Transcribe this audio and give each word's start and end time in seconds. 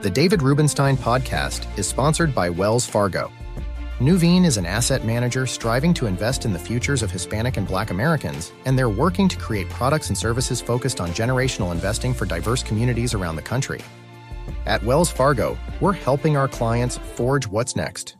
The 0.00 0.10
David 0.10 0.42
Rubenstein 0.42 0.96
podcast 0.96 1.66
is 1.76 1.88
sponsored 1.88 2.32
by 2.32 2.50
Wells 2.50 2.86
Fargo. 2.86 3.32
Nuveen 3.98 4.44
is 4.44 4.56
an 4.56 4.64
asset 4.64 5.04
manager 5.04 5.44
striving 5.44 5.92
to 5.94 6.06
invest 6.06 6.44
in 6.44 6.52
the 6.52 6.58
futures 6.58 7.02
of 7.02 7.10
Hispanic 7.10 7.56
and 7.56 7.66
Black 7.66 7.90
Americans, 7.90 8.52
and 8.64 8.78
they're 8.78 8.88
working 8.88 9.28
to 9.28 9.36
create 9.36 9.68
products 9.70 10.08
and 10.08 10.16
services 10.16 10.60
focused 10.60 11.00
on 11.00 11.08
generational 11.08 11.72
investing 11.72 12.14
for 12.14 12.26
diverse 12.26 12.62
communities 12.62 13.12
around 13.12 13.34
the 13.34 13.42
country. 13.42 13.80
At 14.66 14.84
Wells 14.84 15.10
Fargo, 15.10 15.58
we're 15.80 15.94
helping 15.94 16.36
our 16.36 16.46
clients 16.46 16.98
forge 16.98 17.48
what's 17.48 17.74
next. 17.74 18.16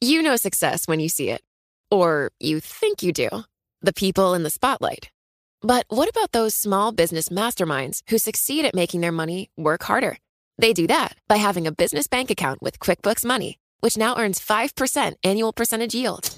You 0.00 0.22
know 0.22 0.36
success 0.36 0.86
when 0.86 1.00
you 1.00 1.08
see 1.08 1.30
it, 1.30 1.42
or 1.90 2.30
you 2.38 2.60
think 2.60 3.02
you 3.02 3.12
do 3.12 3.28
the 3.82 3.92
people 3.92 4.34
in 4.34 4.44
the 4.44 4.50
spotlight. 4.50 5.10
But 5.62 5.86
what 5.88 6.08
about 6.08 6.30
those 6.30 6.54
small 6.54 6.92
business 6.92 7.28
masterminds 7.28 8.02
who 8.08 8.18
succeed 8.18 8.64
at 8.64 8.76
making 8.76 9.00
their 9.00 9.10
money 9.10 9.50
work 9.56 9.82
harder? 9.82 10.16
They 10.58 10.72
do 10.72 10.86
that 10.88 11.16
by 11.28 11.36
having 11.36 11.66
a 11.66 11.72
business 11.72 12.08
bank 12.08 12.30
account 12.30 12.60
with 12.60 12.80
QuickBooks 12.80 13.24
Money, 13.24 13.58
which 13.80 13.96
now 13.96 14.18
earns 14.18 14.40
5% 14.40 15.14
annual 15.24 15.52
percentage 15.52 15.94
yield. 15.94 16.30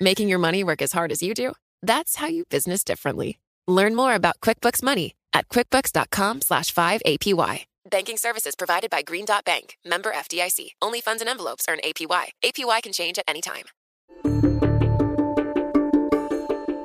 Making 0.00 0.28
your 0.28 0.38
money 0.38 0.64
work 0.64 0.82
as 0.82 0.92
hard 0.92 1.12
as 1.12 1.22
you 1.22 1.32
do? 1.34 1.52
That's 1.82 2.16
how 2.16 2.26
you 2.26 2.44
business 2.46 2.82
differently. 2.84 3.38
Learn 3.66 3.94
more 3.94 4.14
about 4.14 4.40
QuickBooks 4.40 4.82
Money 4.82 5.14
at 5.32 5.48
quickbooks.com 5.48 6.40
slash 6.42 6.74
5APY. 6.74 7.64
Banking 7.88 8.16
services 8.16 8.54
provided 8.56 8.90
by 8.90 9.02
Green 9.02 9.24
Dot 9.24 9.44
Bank, 9.44 9.76
member 9.84 10.12
FDIC. 10.12 10.70
Only 10.82 11.00
funds 11.00 11.22
and 11.22 11.28
envelopes 11.28 11.66
earn 11.68 11.78
APY. 11.84 12.26
APY 12.44 12.82
can 12.82 12.92
change 12.92 13.18
at 13.18 13.24
any 13.26 13.40
time. 13.40 13.64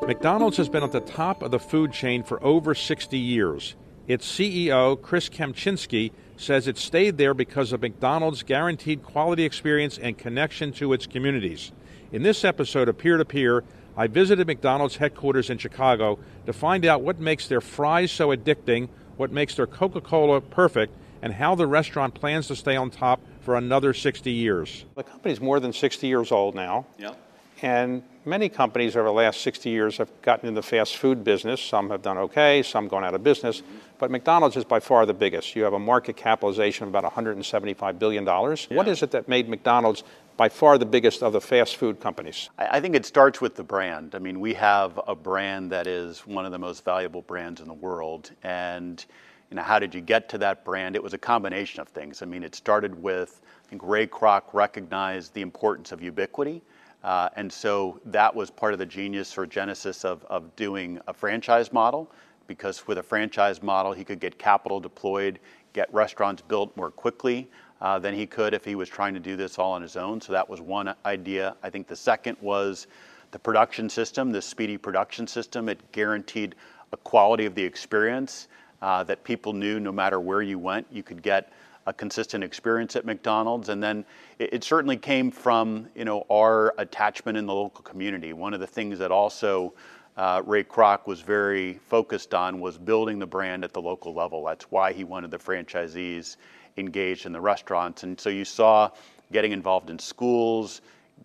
McDonald's 0.07 0.57
has 0.57 0.69
been 0.69 0.83
at 0.83 0.91
the 0.91 1.01
top 1.01 1.41
of 1.41 1.49
the 1.49 1.59
food 1.59 1.91
chain 1.91 2.21
for 2.21 2.41
over 2.43 2.75
60 2.75 3.17
years. 3.17 3.75
Its 4.07 4.27
CEO, 4.27 5.01
Chris 5.01 5.29
Kempczinski, 5.29 6.11
says 6.37 6.67
it 6.67 6.77
stayed 6.77 7.17
there 7.17 7.33
because 7.33 7.71
of 7.71 7.81
McDonald's 7.81 8.43
guaranteed 8.43 9.03
quality 9.03 9.43
experience 9.43 9.97
and 9.97 10.17
connection 10.17 10.71
to 10.73 10.93
its 10.93 11.07
communities. 11.07 11.71
In 12.11 12.21
this 12.21 12.43
episode 12.43 12.87
of 12.87 12.97
Peer 12.97 13.17
to 13.17 13.25
Peer, 13.25 13.63
I 13.97 14.07
visited 14.07 14.47
McDonald's 14.47 14.97
headquarters 14.97 15.49
in 15.49 15.57
Chicago 15.57 16.19
to 16.45 16.53
find 16.53 16.85
out 16.85 17.01
what 17.01 17.19
makes 17.19 17.47
their 17.47 17.61
fries 17.61 18.11
so 18.11 18.29
addicting, 18.29 18.89
what 19.17 19.31
makes 19.31 19.55
their 19.55 19.67
Coca 19.67 20.01
Cola 20.01 20.41
perfect, 20.41 20.93
and 21.21 21.33
how 21.33 21.55
the 21.55 21.65
restaurant 21.65 22.13
plans 22.13 22.47
to 22.47 22.55
stay 22.55 22.75
on 22.75 22.91
top 22.91 23.21
for 23.39 23.55
another 23.55 23.93
60 23.93 24.31
years. 24.31 24.85
The 24.95 25.03
company's 25.03 25.39
more 25.39 25.59
than 25.59 25.73
60 25.73 26.05
years 26.05 26.31
old 26.31 26.53
now. 26.53 26.85
Yeah. 26.99 27.13
And 27.61 28.03
many 28.25 28.49
companies 28.49 28.95
over 28.95 29.07
the 29.07 29.13
last 29.13 29.41
60 29.41 29.69
years 29.69 29.97
have 29.97 30.09
gotten 30.21 30.47
in 30.47 30.53
the 30.53 30.63
fast 30.63 30.97
food 30.97 31.23
business. 31.23 31.61
Some 31.61 31.89
have 31.89 32.01
done 32.01 32.17
okay, 32.17 32.63
some 32.63 32.87
gone 32.87 33.03
out 33.03 33.13
of 33.13 33.23
business. 33.23 33.61
But 33.97 34.11
McDonald's 34.11 34.57
is 34.57 34.65
by 34.65 34.79
far 34.79 35.05
the 35.05 35.13
biggest. 35.13 35.55
You 35.55 35.63
have 35.63 35.73
a 35.73 35.79
market 35.79 36.17
capitalization 36.17 36.83
of 36.83 36.89
about 36.89 37.11
$175 37.11 37.99
billion. 37.99 38.25
Yeah. 38.25 38.55
What 38.77 38.87
is 38.87 39.03
it 39.03 39.11
that 39.11 39.27
made 39.27 39.47
McDonald's 39.47 40.03
by 40.37 40.49
far 40.49 40.77
the 40.77 40.85
biggest 40.85 41.23
of 41.23 41.33
the 41.33 41.41
fast 41.41 41.77
food 41.77 41.99
companies? 41.99 42.49
I 42.57 42.79
think 42.81 42.95
it 42.95 43.05
starts 43.05 43.39
with 43.39 43.55
the 43.55 43.63
brand. 43.63 44.15
I 44.15 44.19
mean, 44.19 44.39
we 44.39 44.53
have 44.55 44.99
a 45.07 45.15
brand 45.15 45.71
that 45.71 45.87
is 45.87 46.19
one 46.27 46.45
of 46.45 46.51
the 46.51 46.59
most 46.59 46.83
valuable 46.83 47.21
brands 47.21 47.61
in 47.61 47.67
the 47.67 47.73
world. 47.73 48.31
And 48.43 49.03
you 49.49 49.55
know, 49.55 49.63
how 49.63 49.79
did 49.79 49.93
you 49.93 50.01
get 50.01 50.27
to 50.29 50.37
that 50.39 50.65
brand? 50.65 50.95
It 50.95 51.03
was 51.03 51.13
a 51.13 51.17
combination 51.17 51.79
of 51.79 51.87
things. 51.87 52.21
I 52.21 52.25
mean, 52.25 52.43
it 52.43 52.55
started 52.55 53.01
with, 53.01 53.41
I 53.65 53.69
think 53.69 53.81
Ray 53.85 54.07
Kroc 54.07 54.53
recognized 54.53 55.33
the 55.33 55.41
importance 55.41 55.91
of 55.91 56.01
ubiquity. 56.01 56.61
Uh, 57.05 57.29
and 57.35 57.53
so 57.53 57.99
that 58.03 58.33
was 58.33 58.49
part 58.49 58.73
of 58.73 58.79
the 58.79 58.85
genius 58.85 59.37
or 59.37 59.45
genesis 59.45 60.03
of, 60.03 60.25
of 60.25 60.55
doing 60.55 60.99
a 61.07 61.13
franchise 61.13 61.71
model, 61.71 62.09
because 62.47 62.87
with 62.87 62.97
a 62.97 63.03
franchise 63.03 63.61
model, 63.61 63.93
he 63.93 64.03
could 64.03 64.19
get 64.19 64.39
capital 64.39 64.79
deployed, 64.79 65.37
get 65.73 65.87
restaurants 65.93 66.41
built 66.41 66.75
more 66.75 66.89
quickly 66.89 67.47
uh, 67.79 67.99
than 67.99 68.15
he 68.15 68.25
could 68.25 68.55
if 68.55 68.65
he 68.65 68.73
was 68.73 68.89
trying 68.89 69.13
to 69.13 69.19
do 69.19 69.35
this 69.35 69.59
all 69.59 69.73
on 69.73 69.83
his 69.83 69.95
own. 69.95 70.19
So 70.19 70.33
that 70.33 70.49
was 70.49 70.61
one 70.61 70.95
idea. 71.05 71.55
I 71.61 71.69
think 71.69 71.87
the 71.87 71.95
second 71.95 72.37
was 72.41 72.87
the 73.29 73.37
production 73.37 73.87
system, 73.87 74.31
the 74.31 74.41
speedy 74.41 74.75
production 74.75 75.27
system. 75.27 75.69
It 75.69 75.91
guaranteed 75.91 76.55
a 76.91 76.97
quality 76.97 77.45
of 77.45 77.53
the 77.53 77.63
experience 77.63 78.47
uh, 78.81 79.03
that 79.03 79.23
people 79.23 79.53
knew 79.53 79.79
no 79.79 79.91
matter 79.91 80.19
where 80.19 80.41
you 80.41 80.57
went, 80.57 80.87
you 80.91 81.03
could 81.03 81.21
get 81.21 81.53
a 81.87 81.93
consistent 81.93 82.43
experience 82.43 82.95
at 82.95 83.05
McDonald's. 83.05 83.69
And 83.69 83.81
then 83.81 84.05
it, 84.39 84.53
it, 84.53 84.63
certainly 84.63 84.97
came 84.97 85.31
from 85.31 85.87
you 85.95 86.05
know 86.05 86.25
our 86.31 86.73
attachment 86.77 87.37
in 87.37 87.45
the 87.45 87.53
local 87.53 87.83
community. 87.83 88.33
One 88.33 88.53
of 88.53 88.59
the 88.59 88.67
things 88.67 88.99
that 88.99 89.11
also 89.11 89.73
uh, 90.17 90.41
Ray 90.45 90.63
Kroc 90.63 91.07
was 91.07 91.21
very 91.21 91.73
focused 91.73 92.33
on 92.33 92.59
was 92.59 92.77
building 92.77 93.19
the 93.19 93.27
brand 93.27 93.63
at 93.63 93.73
the 93.73 93.81
local 93.81 94.13
level. 94.13 94.43
That's 94.45 94.65
why 94.71 94.93
he 94.93 95.03
wanted 95.03 95.31
the 95.31 95.37
franchisees 95.37 96.37
engaged 96.77 97.25
in 97.25 97.31
the 97.31 97.41
restaurants. 97.41 98.03
And 98.03 98.19
so 98.19 98.29
you 98.29 98.45
saw 98.45 98.89
getting 99.31 99.51
involved 99.51 99.89
in 99.89 99.99
schools, 99.99 100.81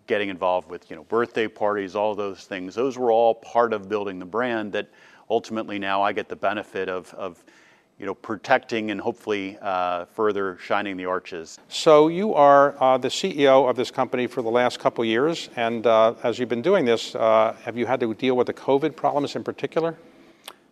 getting 0.07 0.29
involved 0.29 0.69
with 0.69 0.89
you 0.89 0.95
know 0.95 1.03
birthday 1.05 1.47
parties, 1.47 1.95
all 1.95 2.15
those 2.15 2.43
things. 2.45 2.75
Those 2.75 2.97
were 2.97 3.11
all 3.11 3.35
part 3.35 3.73
of 3.73 3.89
building 3.89 4.19
the 4.19 4.25
brand 4.25 4.73
that 4.73 4.89
ultimately 5.29 5.79
now 5.79 6.01
I 6.01 6.11
get 6.11 6.27
the 6.27 6.35
benefit 6.35 6.89
of, 6.89 7.13
of 7.13 7.43
you 8.01 8.07
know, 8.07 8.15
protecting 8.15 8.89
and 8.89 8.99
hopefully 8.99 9.59
uh, 9.61 10.05
further 10.05 10.57
shining 10.57 10.97
the 10.97 11.05
arches. 11.05 11.59
So 11.69 12.07
you 12.07 12.33
are 12.33 12.75
uh, 12.81 12.97
the 12.97 13.09
CEO 13.09 13.69
of 13.69 13.75
this 13.75 13.91
company 13.91 14.25
for 14.25 14.41
the 14.41 14.49
last 14.49 14.79
couple 14.79 15.05
years, 15.05 15.51
and 15.55 15.85
uh, 15.85 16.15
as 16.23 16.39
you've 16.39 16.49
been 16.49 16.63
doing 16.63 16.83
this, 16.83 17.13
uh, 17.13 17.55
have 17.61 17.77
you 17.77 17.85
had 17.85 17.99
to 17.99 18.11
deal 18.15 18.35
with 18.35 18.47
the 18.47 18.55
COVID 18.55 18.95
problems 18.95 19.35
in 19.35 19.43
particular? 19.43 19.95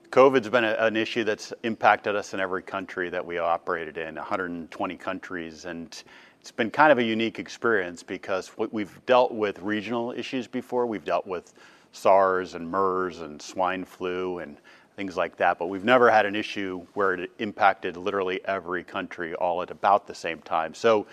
COVID's 0.10 0.50
been 0.50 0.64
a, 0.64 0.74
an 0.80 0.98
issue 0.98 1.24
that's 1.24 1.54
impacted 1.62 2.16
us 2.16 2.34
in 2.34 2.40
every 2.40 2.64
country 2.64 3.12
that 3.12 3.24
we 3.24 3.38
operated 3.38 4.00
in, 4.00 4.16
120 4.16 4.98
countries, 4.98 5.66
and 5.66 6.04
it's 6.42 6.52
been 6.52 6.72
kind 6.72 6.92
of 6.92 6.98
a 6.98 7.04
unique 7.04 7.38
experience 7.38 8.02
because 8.02 8.52
we've 8.72 9.00
dealt 9.06 9.32
with 9.32 9.60
regional 9.60 10.14
issues 10.14 10.48
before. 10.48 10.88
We've 10.88 11.06
dealt 11.06 11.28
with 11.28 11.54
SARS 11.92 12.56
and 12.56 12.68
MERS 12.68 13.22
and 13.22 13.40
swine 13.40 13.86
flu 13.86 14.40
and 14.40 14.58
things 15.00 15.16
like 15.16 15.38
that. 15.38 15.58
But 15.58 15.68
we've 15.68 15.86
never 15.86 16.12
had 16.12 16.26
an 16.26 16.36
issue 16.36 16.86
where 16.94 17.14
it 17.14 17.32
impacted 17.40 17.96
literally 17.96 18.42
every 18.44 18.84
country 18.84 19.34
all 19.34 19.62
at 19.62 19.72
about 19.72 20.08
the 20.08 20.14
same 20.14 20.40
time. 20.40 20.74
So, 20.74 21.08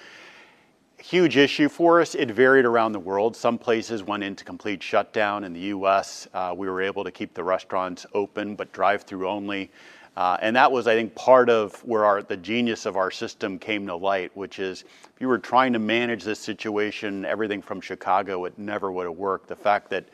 huge 0.99 1.37
issue 1.37 1.69
for 1.69 2.01
us. 2.01 2.17
It 2.17 2.33
varied 2.33 2.65
around 2.65 2.93
the 2.93 2.99
world. 2.99 3.37
Some 3.37 3.59
places 3.59 4.03
went 4.03 4.25
into 4.25 4.43
complete 4.43 4.83
shutdown. 4.83 5.45
In 5.45 5.53
the 5.53 5.61
U.S., 5.77 6.27
uh, 6.35 6.53
we 6.57 6.69
were 6.69 6.83
able 6.83 7.05
to 7.05 7.13
keep 7.13 7.33
the 7.33 7.45
restaurants 7.45 8.05
open, 8.13 8.57
but 8.57 8.73
drive-through 8.73 9.29
only. 9.29 9.71
Uh, 10.17 10.37
and 10.43 10.57
that 10.57 10.73
was, 10.73 10.89
I 10.89 10.97
think, 10.97 11.15
part 11.15 11.49
of 11.49 11.77
where 11.85 12.05
our, 12.05 12.23
the 12.25 12.39
genius 12.39 12.87
of 12.87 12.97
our 12.97 13.13
system 13.13 13.57
came 13.57 13.87
to 13.87 13.95
light, 13.95 14.37
which 14.37 14.59
is 14.59 14.83
if 14.83 15.21
you 15.21 15.29
were 15.29 15.39
trying 15.39 15.73
to 15.75 15.79
manage 15.79 16.25
this 16.25 16.41
situation, 16.41 17.25
everything 17.25 17.63
from 17.63 17.81
Chicago, 17.81 18.47
it 18.47 18.59
never 18.59 18.91
would 18.91 19.07
have 19.07 19.17
worked. 19.17 19.47
The 19.47 19.55
fact 19.55 19.91
that 19.91 20.07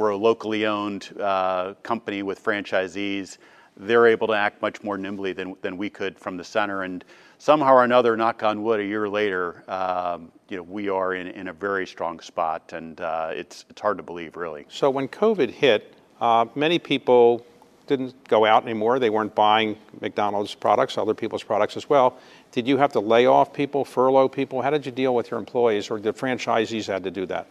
we're 0.00 0.08
a 0.08 0.16
locally 0.16 0.64
owned 0.64 1.10
uh, 1.20 1.74
company 1.82 2.22
with 2.22 2.42
franchisees. 2.42 3.36
They're 3.76 4.06
able 4.06 4.28
to 4.28 4.32
act 4.32 4.62
much 4.62 4.82
more 4.82 4.96
nimbly 4.96 5.34
than, 5.34 5.54
than 5.60 5.76
we 5.76 5.90
could 5.90 6.18
from 6.18 6.38
the 6.38 6.44
center. 6.44 6.84
And 6.84 7.04
somehow 7.36 7.74
or 7.74 7.84
another, 7.84 8.16
knock 8.16 8.42
on 8.42 8.62
wood, 8.62 8.80
a 8.80 8.84
year 8.84 9.10
later, 9.10 9.62
um, 9.68 10.32
you 10.48 10.56
know, 10.56 10.62
we 10.62 10.88
are 10.88 11.12
in, 11.12 11.48
a 11.48 11.52
very 11.52 11.86
strong 11.86 12.18
spot. 12.20 12.72
And 12.72 12.98
uh, 12.98 13.32
it's, 13.34 13.66
it's 13.68 13.78
hard 13.82 13.98
to 13.98 14.02
believe, 14.02 14.36
really. 14.36 14.64
So 14.70 14.88
when 14.88 15.06
COVID 15.06 15.50
hit, 15.50 15.92
uh, 16.18 16.46
many 16.54 16.78
people 16.78 17.44
didn't 17.86 18.26
go 18.26 18.46
out 18.46 18.62
anymore. 18.62 19.00
They 19.00 19.10
weren't 19.10 19.34
buying 19.34 19.76
McDonald's 20.00 20.54
products, 20.54 20.96
other 20.96 21.12
people's 21.12 21.42
products 21.42 21.76
as 21.76 21.90
well. 21.90 22.16
Did 22.52 22.66
you 22.66 22.78
have 22.78 22.92
to 22.92 23.00
lay 23.00 23.26
off 23.26 23.52
people, 23.52 23.84
furlough 23.84 24.28
people? 24.28 24.62
How 24.62 24.70
did 24.70 24.86
you 24.86 24.92
deal 24.92 25.14
with 25.14 25.30
your 25.30 25.38
employees, 25.38 25.90
or 25.90 25.98
did 25.98 26.16
franchisees 26.16 26.86
had 26.86 27.04
to 27.04 27.10
do 27.10 27.26
that? 27.26 27.48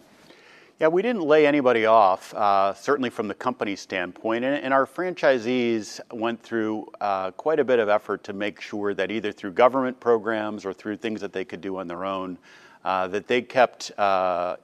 Yeah, 0.79 0.87
we 0.87 1.01
didn't 1.01 1.23
lay 1.23 1.45
anybody 1.45 1.85
off, 1.85 2.33
uh, 2.33 2.73
certainly 2.73 3.09
from 3.09 3.27
the 3.27 3.33
company 3.33 3.75
standpoint. 3.75 4.45
And, 4.45 4.63
and 4.63 4.73
our 4.73 4.85
franchisees 4.85 5.99
went 6.13 6.41
through 6.41 6.89
uh, 7.01 7.31
quite 7.31 7.59
a 7.59 7.65
bit 7.65 7.79
of 7.79 7.89
effort 7.89 8.23
to 8.23 8.33
make 8.33 8.61
sure 8.61 8.93
that 8.93 9.11
either 9.11 9.33
through 9.33 9.51
government 9.51 9.99
programs 9.99 10.65
or 10.65 10.71
through 10.71 10.95
things 10.95 11.19
that 11.19 11.33
they 11.33 11.43
could 11.43 11.59
do 11.59 11.75
on 11.79 11.87
their 11.89 12.05
own, 12.05 12.37
uh, 12.85 13.09
that 13.09 13.27
they 13.27 13.41
kept 13.41 13.91
uh, 13.99 14.55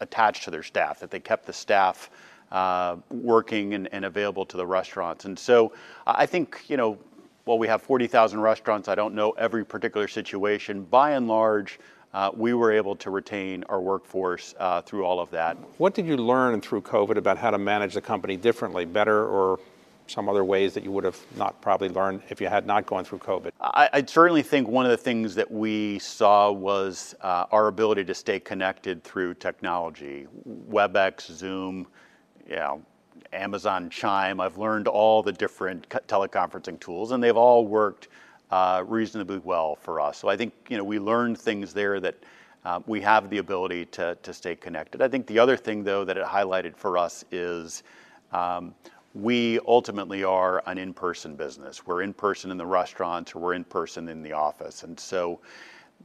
attached 0.00 0.44
to 0.44 0.50
their 0.50 0.62
staff, 0.62 1.00
that 1.00 1.10
they 1.10 1.20
kept 1.20 1.46
the 1.46 1.54
staff 1.54 2.10
uh, 2.50 2.96
working 3.08 3.72
and, 3.72 3.88
and 3.92 4.04
available 4.04 4.44
to 4.44 4.58
the 4.58 4.66
restaurants. 4.66 5.24
And 5.24 5.38
so 5.38 5.72
I 6.06 6.26
think, 6.26 6.64
you 6.68 6.76
know, 6.76 6.98
while 7.44 7.58
we 7.58 7.66
have 7.68 7.80
40,000 7.80 8.38
restaurants, 8.38 8.88
I 8.88 8.94
don't 8.94 9.14
know 9.14 9.30
every 9.30 9.64
particular 9.64 10.06
situation. 10.06 10.82
By 10.82 11.12
and 11.12 11.28
large, 11.28 11.78
uh, 12.14 12.30
we 12.34 12.52
were 12.52 12.72
able 12.72 12.94
to 12.96 13.10
retain 13.10 13.64
our 13.68 13.80
workforce 13.80 14.54
uh, 14.58 14.82
through 14.82 15.04
all 15.04 15.20
of 15.20 15.30
that. 15.30 15.56
What 15.78 15.94
did 15.94 16.06
you 16.06 16.16
learn 16.16 16.60
through 16.60 16.82
COVID 16.82 17.16
about 17.16 17.38
how 17.38 17.50
to 17.50 17.58
manage 17.58 17.94
the 17.94 18.02
company 18.02 18.36
differently, 18.36 18.84
better, 18.84 19.26
or 19.26 19.58
some 20.06 20.28
other 20.28 20.44
ways 20.44 20.74
that 20.74 20.84
you 20.84 20.90
would 20.90 21.04
have 21.04 21.18
not 21.36 21.60
probably 21.62 21.88
learned 21.88 22.22
if 22.28 22.40
you 22.40 22.48
had 22.48 22.66
not 22.66 22.86
gone 22.86 23.04
through 23.04 23.18
COVID? 23.18 23.52
I, 23.60 23.88
I 23.92 24.04
certainly 24.04 24.42
think 24.42 24.68
one 24.68 24.84
of 24.84 24.90
the 24.90 24.96
things 24.96 25.34
that 25.36 25.50
we 25.50 25.98
saw 26.00 26.50
was 26.52 27.14
uh, 27.22 27.46
our 27.50 27.68
ability 27.68 28.04
to 28.04 28.14
stay 28.14 28.38
connected 28.38 29.02
through 29.02 29.34
technology, 29.34 30.26
WebEx, 30.68 31.32
Zoom, 31.32 31.86
you 32.48 32.56
know, 32.56 32.82
Amazon 33.32 33.88
Chime. 33.88 34.40
I've 34.40 34.58
learned 34.58 34.88
all 34.88 35.22
the 35.22 35.32
different 35.32 35.88
teleconferencing 35.88 36.78
tools, 36.80 37.12
and 37.12 37.22
they've 37.22 37.36
all 37.36 37.66
worked 37.66 38.08
reasonably 38.86 39.38
well 39.38 39.76
for 39.76 40.00
us. 40.00 40.18
So 40.18 40.28
I 40.28 40.36
think 40.36 40.52
you 40.68 40.76
know 40.76 40.84
we 40.84 40.98
learned 40.98 41.38
things 41.38 41.72
there 41.72 42.00
that 42.00 42.16
uh, 42.64 42.80
we 42.86 43.00
have 43.00 43.30
the 43.30 43.38
ability 43.38 43.86
to 43.86 44.16
stay 44.32 44.54
connected. 44.54 45.02
I 45.02 45.08
think 45.08 45.26
the 45.26 45.38
other 45.38 45.56
thing 45.56 45.84
though 45.84 46.04
that 46.04 46.16
it 46.16 46.24
highlighted 46.24 46.76
for 46.76 46.98
us 46.98 47.24
is. 47.30 47.82
Um, 48.32 48.74
we 49.14 49.58
ultimately 49.66 50.24
are 50.24 50.62
an 50.64 50.78
in-person 50.78 51.36
business. 51.36 51.86
We're 51.86 52.00
in 52.00 52.14
person 52.14 52.50
in 52.50 52.56
the 52.56 52.64
restaurants 52.64 53.34
or 53.34 53.40
we're 53.40 53.52
in 53.52 53.64
person 53.64 54.08
in 54.08 54.22
the 54.22 54.32
office. 54.32 54.84
And 54.84 54.98
so 54.98 55.40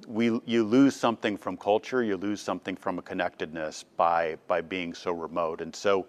we, 0.05 0.39
you 0.45 0.63
lose 0.63 0.95
something 0.95 1.37
from 1.37 1.57
culture, 1.57 2.03
you 2.03 2.17
lose 2.17 2.41
something 2.41 2.75
from 2.75 2.99
a 2.99 3.01
connectedness 3.01 3.83
by 3.95 4.37
being 4.67 4.93
so 4.93 5.11
remote. 5.11 5.61
And 5.61 5.75
so, 5.75 6.05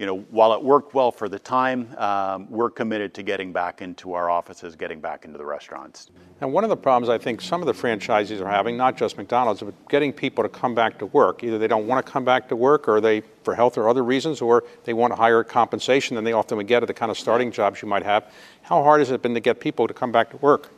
you 0.00 0.06
know, 0.06 0.20
while 0.30 0.54
it 0.54 0.62
worked 0.62 0.94
well 0.94 1.12
for 1.12 1.28
the 1.28 1.38
time, 1.38 1.94
um, 1.98 2.50
we're 2.50 2.70
committed 2.70 3.12
to 3.12 3.22
getting 3.22 3.52
back 3.52 3.82
into 3.82 4.14
our 4.14 4.30
offices, 4.30 4.74
getting 4.74 4.98
back 4.98 5.26
into 5.26 5.36
the 5.36 5.44
restaurants. 5.44 6.10
And 6.40 6.54
one 6.54 6.64
of 6.64 6.70
the 6.70 6.76
problems 6.76 7.10
I 7.10 7.18
think 7.18 7.42
some 7.42 7.60
of 7.60 7.66
the 7.66 7.74
franchisees 7.74 8.40
are 8.40 8.48
having, 8.48 8.78
not 8.78 8.96
just 8.96 9.18
McDonald's, 9.18 9.60
but 9.60 9.74
getting 9.90 10.10
people 10.10 10.42
to 10.42 10.48
come 10.48 10.74
back 10.74 10.98
to 11.00 11.06
work. 11.06 11.44
Either 11.44 11.58
they 11.58 11.68
don't 11.68 11.86
want 11.86 12.04
to 12.04 12.10
come 12.10 12.24
back 12.24 12.48
to 12.48 12.56
work, 12.56 12.88
or 12.88 13.02
they, 13.02 13.20
for 13.44 13.54
health 13.54 13.76
or 13.76 13.90
other 13.90 14.02
reasons, 14.02 14.40
or 14.40 14.64
they 14.84 14.94
want 14.94 15.12
higher 15.12 15.44
compensation 15.44 16.14
than 16.14 16.24
they 16.24 16.32
often 16.32 16.56
would 16.56 16.66
get 16.66 16.82
at 16.82 16.86
the 16.86 16.94
kind 16.94 17.10
of 17.10 17.18
starting 17.18 17.52
jobs 17.52 17.82
you 17.82 17.88
might 17.88 18.02
have. 18.02 18.32
How 18.62 18.82
hard 18.82 19.00
has 19.02 19.10
it 19.10 19.20
been 19.20 19.34
to 19.34 19.40
get 19.40 19.60
people 19.60 19.86
to 19.86 19.92
come 19.92 20.10
back 20.10 20.30
to 20.30 20.38
work? 20.38 20.70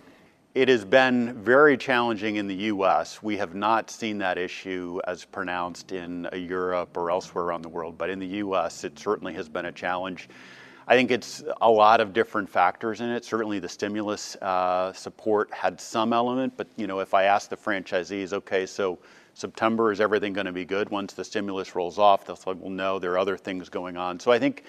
It 0.54 0.69
has 0.69 0.84
been 0.84 1.32
very 1.43 1.78
challenging 1.78 2.37
in 2.37 2.46
the 2.46 2.54
US. 2.54 3.22
We 3.22 3.38
have 3.38 3.54
not 3.54 3.90
seen 3.90 4.19
that 4.19 4.37
issue 4.37 5.00
as 5.06 5.25
pronounced 5.25 5.93
in 5.93 6.28
Europe 6.34 6.94
or 6.94 7.10
elsewhere 7.10 7.44
around 7.44 7.62
the 7.62 7.70
world, 7.70 7.96
but 7.96 8.10
in 8.10 8.19
the 8.19 8.26
US, 8.26 8.84
it 8.84 8.99
certainly 8.99 9.32
has 9.32 9.49
been 9.49 9.64
a 9.64 9.72
challenge. 9.72 10.28
I 10.87 10.94
think 10.94 11.10
it's 11.10 11.43
a 11.62 11.70
lot 11.70 12.02
of 12.02 12.12
different 12.12 12.50
factors 12.50 13.00
in 13.00 13.08
it. 13.08 13.25
Certainly, 13.25 13.60
the 13.60 13.69
stimulus 13.69 14.37
uh, 14.43 14.93
support 14.93 15.50
had 15.54 15.81
some 15.81 16.12
element, 16.12 16.52
but 16.58 16.66
you 16.76 16.87
know, 16.87 17.00
if 17.00 17.14
I 17.14 17.22
ask 17.22 17.48
the 17.48 17.56
franchisees, 17.56 18.34
okay, 18.34 18.66
so 18.66 18.98
September 19.32 19.90
is 19.90 20.02
everything 20.02 20.34
going 20.34 20.44
to 20.44 20.52
be 20.52 20.66
good 20.66 20.90
once 20.90 21.14
the 21.14 21.25
stimulus 21.25 21.75
rolls 21.75 21.98
off? 21.98 22.26
They'll 22.26 22.37
say, 22.37 22.52
well, 22.52 22.69
no, 22.69 22.98
there 22.98 23.12
are 23.12 23.19
other 23.19 23.38
things 23.38 23.70
going 23.70 23.96
on. 23.96 24.20
So 24.20 24.31
I 24.31 24.38
think 24.38 24.64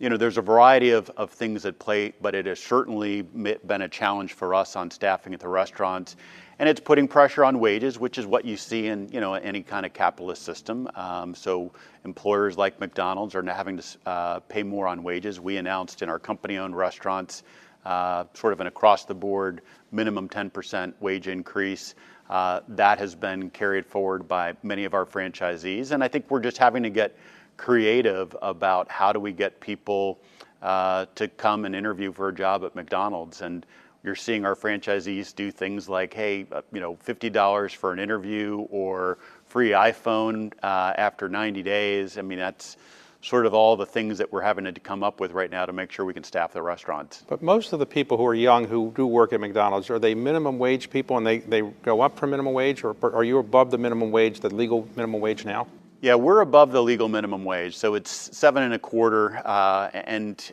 you 0.00 0.08
know, 0.08 0.16
there's 0.16 0.38
a 0.38 0.42
variety 0.42 0.90
of, 0.90 1.10
of 1.18 1.30
things 1.30 1.66
at 1.66 1.78
play, 1.78 2.14
but 2.22 2.34
it 2.34 2.46
has 2.46 2.58
certainly 2.58 3.20
been 3.22 3.82
a 3.82 3.88
challenge 3.88 4.32
for 4.32 4.54
us 4.54 4.74
on 4.74 4.90
staffing 4.90 5.34
at 5.34 5.40
the 5.40 5.48
restaurants. 5.48 6.16
And 6.58 6.68
it's 6.68 6.80
putting 6.80 7.06
pressure 7.06 7.44
on 7.44 7.60
wages, 7.60 7.98
which 7.98 8.16
is 8.16 8.26
what 8.26 8.46
you 8.46 8.56
see 8.56 8.86
in, 8.86 9.08
you 9.12 9.20
know, 9.20 9.34
any 9.34 9.62
kind 9.62 9.84
of 9.84 9.92
capitalist 9.92 10.42
system. 10.42 10.88
Um, 10.94 11.34
so 11.34 11.72
employers 12.04 12.56
like 12.56 12.80
McDonald's 12.80 13.34
are 13.34 13.42
now 13.42 13.54
having 13.54 13.76
to 13.76 13.84
uh, 14.06 14.40
pay 14.40 14.62
more 14.62 14.88
on 14.88 15.02
wages. 15.02 15.38
We 15.38 15.58
announced 15.58 16.00
in 16.00 16.08
our 16.08 16.18
company-owned 16.18 16.76
restaurants 16.76 17.42
uh, 17.84 18.24
sort 18.34 18.54
of 18.54 18.60
an 18.60 18.66
across-the-board 18.66 19.60
minimum 19.92 20.28
10% 20.28 20.94
wage 21.00 21.28
increase. 21.28 21.94
Uh, 22.30 22.60
that 22.68 22.98
has 22.98 23.14
been 23.14 23.50
carried 23.50 23.84
forward 23.84 24.28
by 24.28 24.54
many 24.62 24.84
of 24.84 24.94
our 24.94 25.04
franchisees. 25.04 25.90
And 25.90 26.02
I 26.02 26.08
think 26.08 26.30
we're 26.30 26.40
just 26.40 26.58
having 26.58 26.82
to 26.84 26.90
get 26.90 27.16
creative 27.60 28.34
about 28.40 28.90
how 28.90 29.12
do 29.12 29.20
we 29.20 29.32
get 29.32 29.60
people 29.60 30.18
uh, 30.62 31.04
to 31.14 31.28
come 31.28 31.66
and 31.66 31.76
interview 31.76 32.10
for 32.10 32.28
a 32.28 32.34
job 32.34 32.64
at 32.64 32.74
McDonald's. 32.74 33.42
And 33.42 33.66
you're 34.02 34.16
seeing 34.16 34.46
our 34.46 34.54
franchisees 34.54 35.34
do 35.34 35.50
things 35.50 35.86
like, 35.86 36.14
hey, 36.14 36.46
uh, 36.52 36.62
you 36.72 36.80
know, 36.80 36.96
$50 36.96 37.74
for 37.74 37.92
an 37.92 37.98
interview 37.98 38.60
or 38.70 39.18
free 39.44 39.70
iPhone 39.72 40.54
uh, 40.62 40.94
after 40.96 41.28
90 41.28 41.62
days. 41.62 42.16
I 42.16 42.22
mean, 42.22 42.38
that's 42.38 42.78
sort 43.20 43.44
of 43.44 43.52
all 43.52 43.76
the 43.76 43.84
things 43.84 44.16
that 44.16 44.32
we're 44.32 44.40
having 44.40 44.64
to 44.64 44.72
come 44.80 45.04
up 45.04 45.20
with 45.20 45.32
right 45.32 45.50
now 45.50 45.66
to 45.66 45.74
make 45.74 45.92
sure 45.92 46.06
we 46.06 46.14
can 46.14 46.24
staff 46.24 46.54
the 46.54 46.62
restaurants. 46.62 47.24
But 47.28 47.42
most 47.42 47.74
of 47.74 47.78
the 47.78 47.84
people 47.84 48.16
who 48.16 48.24
are 48.24 48.34
young 48.34 48.66
who 48.66 48.90
do 48.96 49.06
work 49.06 49.34
at 49.34 49.40
McDonald's, 49.40 49.90
are 49.90 49.98
they 49.98 50.14
minimum 50.14 50.58
wage 50.58 50.88
people 50.88 51.18
and 51.18 51.26
they, 51.26 51.40
they 51.40 51.60
go 51.60 52.00
up 52.00 52.18
for 52.18 52.26
minimum 52.26 52.54
wage 52.54 52.84
or 52.84 52.96
are 53.02 53.24
you 53.24 53.36
above 53.36 53.70
the 53.70 53.76
minimum 53.76 54.10
wage, 54.10 54.40
the 54.40 54.48
legal 54.48 54.88
minimum 54.96 55.20
wage 55.20 55.44
now? 55.44 55.66
Yeah, 56.02 56.14
we're 56.14 56.40
above 56.40 56.72
the 56.72 56.82
legal 56.82 57.10
minimum 57.10 57.44
wage, 57.44 57.76
so 57.76 57.92
it's 57.92 58.10
seven 58.10 58.62
and 58.62 58.72
a 58.72 58.78
quarter, 58.78 59.42
uh, 59.44 59.90
and 59.92 60.50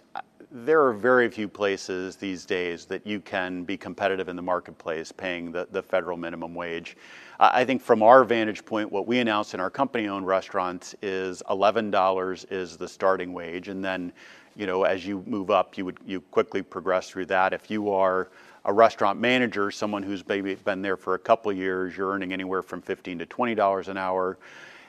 there 0.52 0.84
are 0.84 0.92
very 0.92 1.30
few 1.30 1.48
places 1.48 2.18
these 2.18 2.46
days 2.46 2.84
that 2.88 3.08
you 3.08 3.22
can 3.22 3.64
be 3.64 3.78
competitive 3.78 4.28
in 4.28 4.36
the 4.36 4.42
marketplace 4.42 5.14
paying 5.14 5.54
the, 5.54 5.66
the 5.72 5.82
federal 5.82 6.18
minimum 6.18 6.54
wage. 6.54 6.98
I 7.40 7.64
think 7.64 7.82
from 7.82 8.04
our 8.04 8.26
vantage 8.26 8.66
point, 8.66 8.92
what 8.92 9.08
we 9.08 9.20
announced 9.20 9.54
in 9.54 9.62
our 9.62 9.70
company-owned 9.70 10.28
restaurants 10.28 10.96
is 11.02 11.42
$11 11.50 12.52
is 12.52 12.76
the 12.76 12.88
starting 12.90 13.32
wage, 13.32 13.70
and 13.70 13.82
then, 13.82 14.12
you 14.58 14.68
know, 14.68 14.84
as 14.84 15.06
you 15.06 15.24
move 15.26 15.50
up, 15.50 15.78
you 15.78 15.86
would 15.86 16.00
you 16.06 16.20
quickly 16.20 16.62
progress 16.62 17.10
through 17.10 17.28
that. 17.28 17.54
If 17.54 17.72
you 17.72 17.90
are 17.90 18.28
a 18.66 18.74
restaurant 18.74 19.18
manager, 19.18 19.72
someone 19.72 20.04
who's 20.04 20.28
maybe 20.28 20.56
been 20.56 20.82
there 20.82 20.98
for 20.98 21.14
a 21.14 21.20
couple 21.20 21.50
of 21.52 21.56
years, 21.56 21.96
you're 21.96 22.12
earning 22.12 22.34
anywhere 22.34 22.62
from 22.62 22.82
15 22.82 23.20
to 23.20 23.26
$20 23.26 23.88
an 23.88 23.96
hour. 23.96 24.38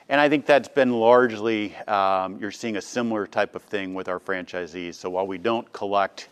And 0.09 0.19
I 0.19 0.27
think 0.27 0.47
that's 0.47 0.67
been 0.67 0.91
largely, 0.91 1.75
um, 1.87 2.39
you're 2.39 2.49
seeing 2.49 2.77
a 2.77 2.81
similar 2.81 3.27
type 3.27 3.53
of 3.53 3.61
thing 3.61 3.93
with 3.93 4.09
our 4.09 4.19
franchisees. 4.19 4.95
So 4.95 5.07
while 5.11 5.27
we 5.27 5.37
don't 5.37 5.71
collect 5.71 6.29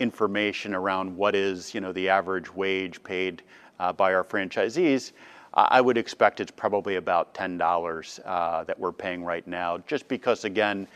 information 0.00 0.74
around 0.74 1.16
what 1.16 1.36
is, 1.36 1.72
you 1.72 1.80
know, 1.80 1.92
the 1.92 2.08
average 2.08 2.52
wage 2.52 3.00
paid 3.04 3.42
uh, 3.78 3.92
by 3.92 4.12
our 4.12 4.24
franchisees, 4.24 5.12
I 5.54 5.80
would 5.80 5.98
expect 5.98 6.40
it's 6.40 6.50
probably 6.50 6.96
about 6.96 7.34
$10 7.34 8.20
uh, 8.24 8.64
that 8.64 8.80
we're 8.80 8.90
paying 8.90 9.22
right 9.22 9.46
now, 9.46 9.78
just 9.86 10.08
because, 10.08 10.44
again, 10.44 10.88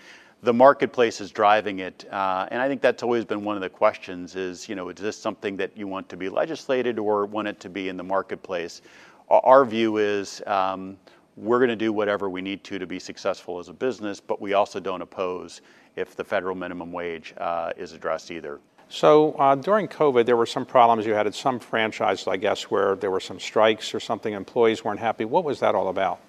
the 0.42 0.52
marketplace 0.52 1.20
is 1.20 1.30
driving 1.30 1.78
it. 1.80 2.06
Uh, 2.10 2.48
and 2.50 2.60
I 2.60 2.66
think 2.66 2.80
that's 2.80 3.02
always 3.02 3.24
been 3.24 3.44
one 3.44 3.56
of 3.56 3.62
the 3.62 3.68
questions 3.68 4.34
is, 4.34 4.68
you 4.68 4.74
know, 4.74 4.88
is 4.88 4.96
this 4.96 5.16
something 5.16 5.58
that 5.58 5.76
you 5.76 5.86
want 5.86 6.08
to 6.08 6.16
be 6.16 6.28
legislated 6.28 6.98
or 6.98 7.26
want 7.26 7.46
it 7.46 7.60
to 7.60 7.68
be 7.68 7.88
in 7.88 7.96
the 7.96 8.02
marketplace? 8.02 8.82
Our 9.28 9.64
view 9.64 9.98
is, 9.98 10.42
um, 10.46 10.96
we're 11.36 11.58
going 11.58 11.68
to 11.68 11.76
do 11.76 11.92
whatever 11.92 12.30
we 12.30 12.40
need 12.40 12.64
to 12.64 12.78
to 12.78 12.86
be 12.86 12.98
successful 12.98 13.58
as 13.58 13.68
a 13.68 13.72
business, 13.72 14.20
but 14.20 14.40
we 14.40 14.54
also 14.54 14.80
don't 14.80 15.02
oppose 15.02 15.60
if 15.94 16.16
the 16.16 16.24
federal 16.24 16.54
minimum 16.54 16.92
wage 16.92 17.34
uh, 17.38 17.72
is 17.76 17.92
addressed 17.92 18.30
either. 18.30 18.58
So 18.88 19.32
uh, 19.32 19.54
during 19.56 19.88
COVID, 19.88 20.26
there 20.26 20.36
were 20.36 20.46
some 20.46 20.64
problems 20.64 21.06
you 21.06 21.14
had 21.14 21.26
at 21.26 21.34
some 21.34 21.58
franchises, 21.58 22.28
I 22.28 22.36
guess, 22.36 22.70
where 22.70 22.94
there 22.94 23.10
were 23.10 23.20
some 23.20 23.40
strikes 23.40 23.94
or 23.94 24.00
something, 24.00 24.32
employees 24.32 24.84
weren't 24.84 25.00
happy. 25.00 25.24
What 25.24 25.44
was 25.44 25.58
that 25.60 25.74
all 25.74 25.88
about? 25.88 26.20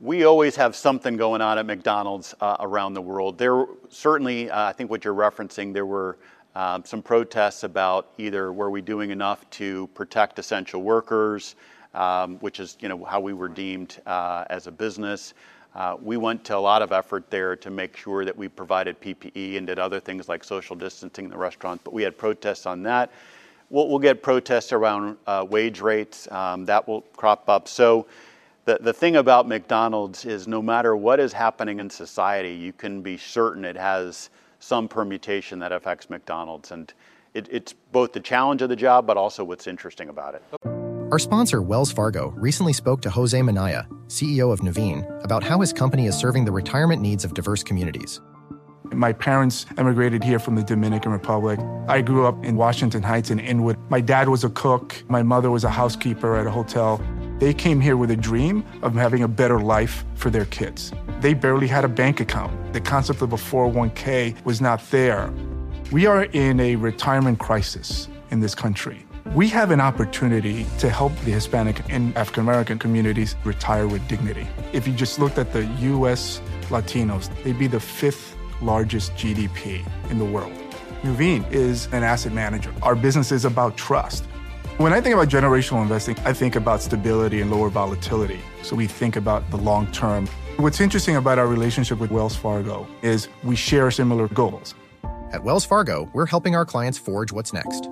We 0.00 0.24
always 0.24 0.56
have 0.56 0.76
something 0.76 1.16
going 1.16 1.40
on 1.40 1.58
at 1.58 1.66
McDonald's 1.66 2.34
uh, 2.40 2.56
around 2.60 2.94
the 2.94 3.02
world. 3.02 3.38
There 3.38 3.66
certainly, 3.88 4.50
uh, 4.50 4.68
I 4.68 4.72
think 4.72 4.90
what 4.90 5.04
you're 5.04 5.14
referencing, 5.14 5.72
there 5.72 5.86
were 5.86 6.18
um, 6.54 6.84
some 6.84 7.02
protests 7.02 7.64
about 7.64 8.10
either 8.18 8.52
were 8.52 8.70
we 8.70 8.80
doing 8.80 9.10
enough 9.10 9.48
to 9.50 9.88
protect 9.88 10.38
essential 10.38 10.82
workers, 10.82 11.56
um, 11.94 12.36
which 12.38 12.60
is 12.60 12.76
you 12.80 12.88
know 12.88 13.04
how 13.04 13.20
we 13.20 13.32
were 13.32 13.48
deemed 13.48 14.00
uh, 14.06 14.44
as 14.50 14.66
a 14.66 14.72
business. 14.72 15.34
Uh, 15.74 15.96
we 16.00 16.16
went 16.16 16.44
to 16.44 16.56
a 16.56 16.58
lot 16.58 16.82
of 16.82 16.92
effort 16.92 17.28
there 17.30 17.56
to 17.56 17.70
make 17.70 17.96
sure 17.96 18.24
that 18.24 18.36
we 18.36 18.46
provided 18.46 19.00
PPE 19.00 19.56
and 19.56 19.66
did 19.66 19.78
other 19.78 19.98
things 19.98 20.28
like 20.28 20.44
social 20.44 20.76
distancing 20.76 21.24
in 21.24 21.30
the 21.30 21.36
restaurant, 21.36 21.80
but 21.82 21.92
we 21.92 22.02
had 22.02 22.16
protests 22.16 22.64
on 22.64 22.82
that. 22.84 23.10
We'll, 23.70 23.88
we'll 23.88 23.98
get 23.98 24.22
protests 24.22 24.72
around 24.72 25.16
uh, 25.26 25.44
wage 25.48 25.80
rates. 25.80 26.30
Um, 26.30 26.64
that 26.66 26.86
will 26.86 27.00
crop 27.16 27.48
up. 27.48 27.66
So 27.66 28.06
the, 28.66 28.78
the 28.80 28.92
thing 28.92 29.16
about 29.16 29.48
McDonald's 29.48 30.24
is 30.24 30.46
no 30.46 30.62
matter 30.62 30.96
what 30.96 31.18
is 31.18 31.32
happening 31.32 31.80
in 31.80 31.90
society, 31.90 32.54
you 32.54 32.72
can 32.72 33.02
be 33.02 33.16
certain 33.16 33.64
it 33.64 33.76
has 33.76 34.30
some 34.60 34.88
permutation 34.88 35.58
that 35.58 35.72
affects 35.72 36.08
McDonald's. 36.08 36.70
And 36.70 36.92
it, 37.34 37.48
it's 37.50 37.74
both 37.92 38.12
the 38.12 38.20
challenge 38.20 38.62
of 38.62 38.68
the 38.68 38.76
job, 38.76 39.06
but 39.06 39.16
also 39.16 39.44
what's 39.44 39.66
interesting 39.66 40.08
about 40.08 40.36
it. 40.36 40.73
Our 41.14 41.18
sponsor, 41.20 41.62
Wells 41.62 41.92
Fargo, 41.92 42.30
recently 42.36 42.72
spoke 42.72 43.00
to 43.02 43.08
Jose 43.08 43.40
Minaya, 43.40 43.86
CEO 44.08 44.52
of 44.52 44.62
Nuveen, 44.62 45.06
about 45.22 45.44
how 45.44 45.60
his 45.60 45.72
company 45.72 46.06
is 46.06 46.16
serving 46.16 46.44
the 46.44 46.50
retirement 46.50 47.00
needs 47.00 47.24
of 47.24 47.34
diverse 47.34 47.62
communities. 47.62 48.20
My 48.92 49.12
parents 49.12 49.64
emigrated 49.78 50.24
here 50.24 50.40
from 50.40 50.56
the 50.56 50.64
Dominican 50.64 51.12
Republic. 51.12 51.60
I 51.86 52.00
grew 52.00 52.26
up 52.26 52.44
in 52.44 52.56
Washington 52.56 53.00
Heights 53.04 53.30
in 53.30 53.38
Inwood. 53.38 53.78
My 53.90 54.00
dad 54.00 54.28
was 54.28 54.42
a 54.42 54.50
cook. 54.50 55.04
My 55.08 55.22
mother 55.22 55.52
was 55.52 55.62
a 55.62 55.70
housekeeper 55.70 56.34
at 56.34 56.48
a 56.48 56.50
hotel. 56.50 57.00
They 57.38 57.54
came 57.54 57.80
here 57.80 57.96
with 57.96 58.10
a 58.10 58.16
dream 58.16 58.64
of 58.82 58.96
having 58.96 59.22
a 59.22 59.28
better 59.28 59.60
life 59.60 60.04
for 60.16 60.30
their 60.30 60.46
kids. 60.46 60.90
They 61.20 61.32
barely 61.32 61.68
had 61.68 61.84
a 61.84 61.88
bank 61.88 62.18
account. 62.18 62.72
The 62.72 62.80
concept 62.80 63.22
of 63.22 63.32
a 63.32 63.36
401k 63.36 64.44
was 64.44 64.60
not 64.60 64.82
there. 64.90 65.32
We 65.92 66.06
are 66.06 66.24
in 66.24 66.58
a 66.58 66.74
retirement 66.74 67.38
crisis 67.38 68.08
in 68.32 68.40
this 68.40 68.56
country. 68.56 69.06
We 69.32 69.48
have 69.48 69.70
an 69.70 69.80
opportunity 69.80 70.66
to 70.78 70.90
help 70.90 71.16
the 71.20 71.32
Hispanic 71.32 71.80
and 71.88 72.14
African 72.16 72.42
American 72.42 72.78
communities 72.78 73.36
retire 73.42 73.88
with 73.88 74.06
dignity. 74.06 74.46
If 74.74 74.86
you 74.86 74.92
just 74.92 75.18
looked 75.18 75.38
at 75.38 75.52
the 75.52 75.64
US 75.64 76.42
Latinos, 76.68 77.30
they'd 77.42 77.58
be 77.58 77.66
the 77.66 77.80
fifth 77.80 78.36
largest 78.60 79.14
GDP 79.14 79.82
in 80.10 80.18
the 80.18 80.24
world. 80.26 80.52
Nuveen 81.02 81.50
is 81.50 81.86
an 81.86 82.02
asset 82.02 82.32
manager. 82.32 82.72
Our 82.82 82.94
business 82.94 83.32
is 83.32 83.46
about 83.46 83.78
trust. 83.78 84.26
When 84.76 84.92
I 84.92 85.00
think 85.00 85.14
about 85.14 85.28
generational 85.28 85.80
investing, 85.82 86.18
I 86.26 86.34
think 86.34 86.54
about 86.54 86.82
stability 86.82 87.40
and 87.40 87.50
lower 87.50 87.70
volatility. 87.70 88.40
So 88.62 88.76
we 88.76 88.86
think 88.86 89.16
about 89.16 89.50
the 89.50 89.56
long 89.56 89.90
term. 89.90 90.26
What's 90.58 90.82
interesting 90.82 91.16
about 91.16 91.38
our 91.38 91.46
relationship 91.46 91.98
with 91.98 92.10
Wells 92.10 92.36
Fargo 92.36 92.86
is 93.00 93.28
we 93.42 93.56
share 93.56 93.90
similar 93.90 94.28
goals. 94.28 94.74
At 95.32 95.42
Wells 95.42 95.64
Fargo, 95.64 96.10
we're 96.12 96.26
helping 96.26 96.54
our 96.54 96.66
clients 96.66 96.98
forge 96.98 97.32
what's 97.32 97.52
next 97.52 97.88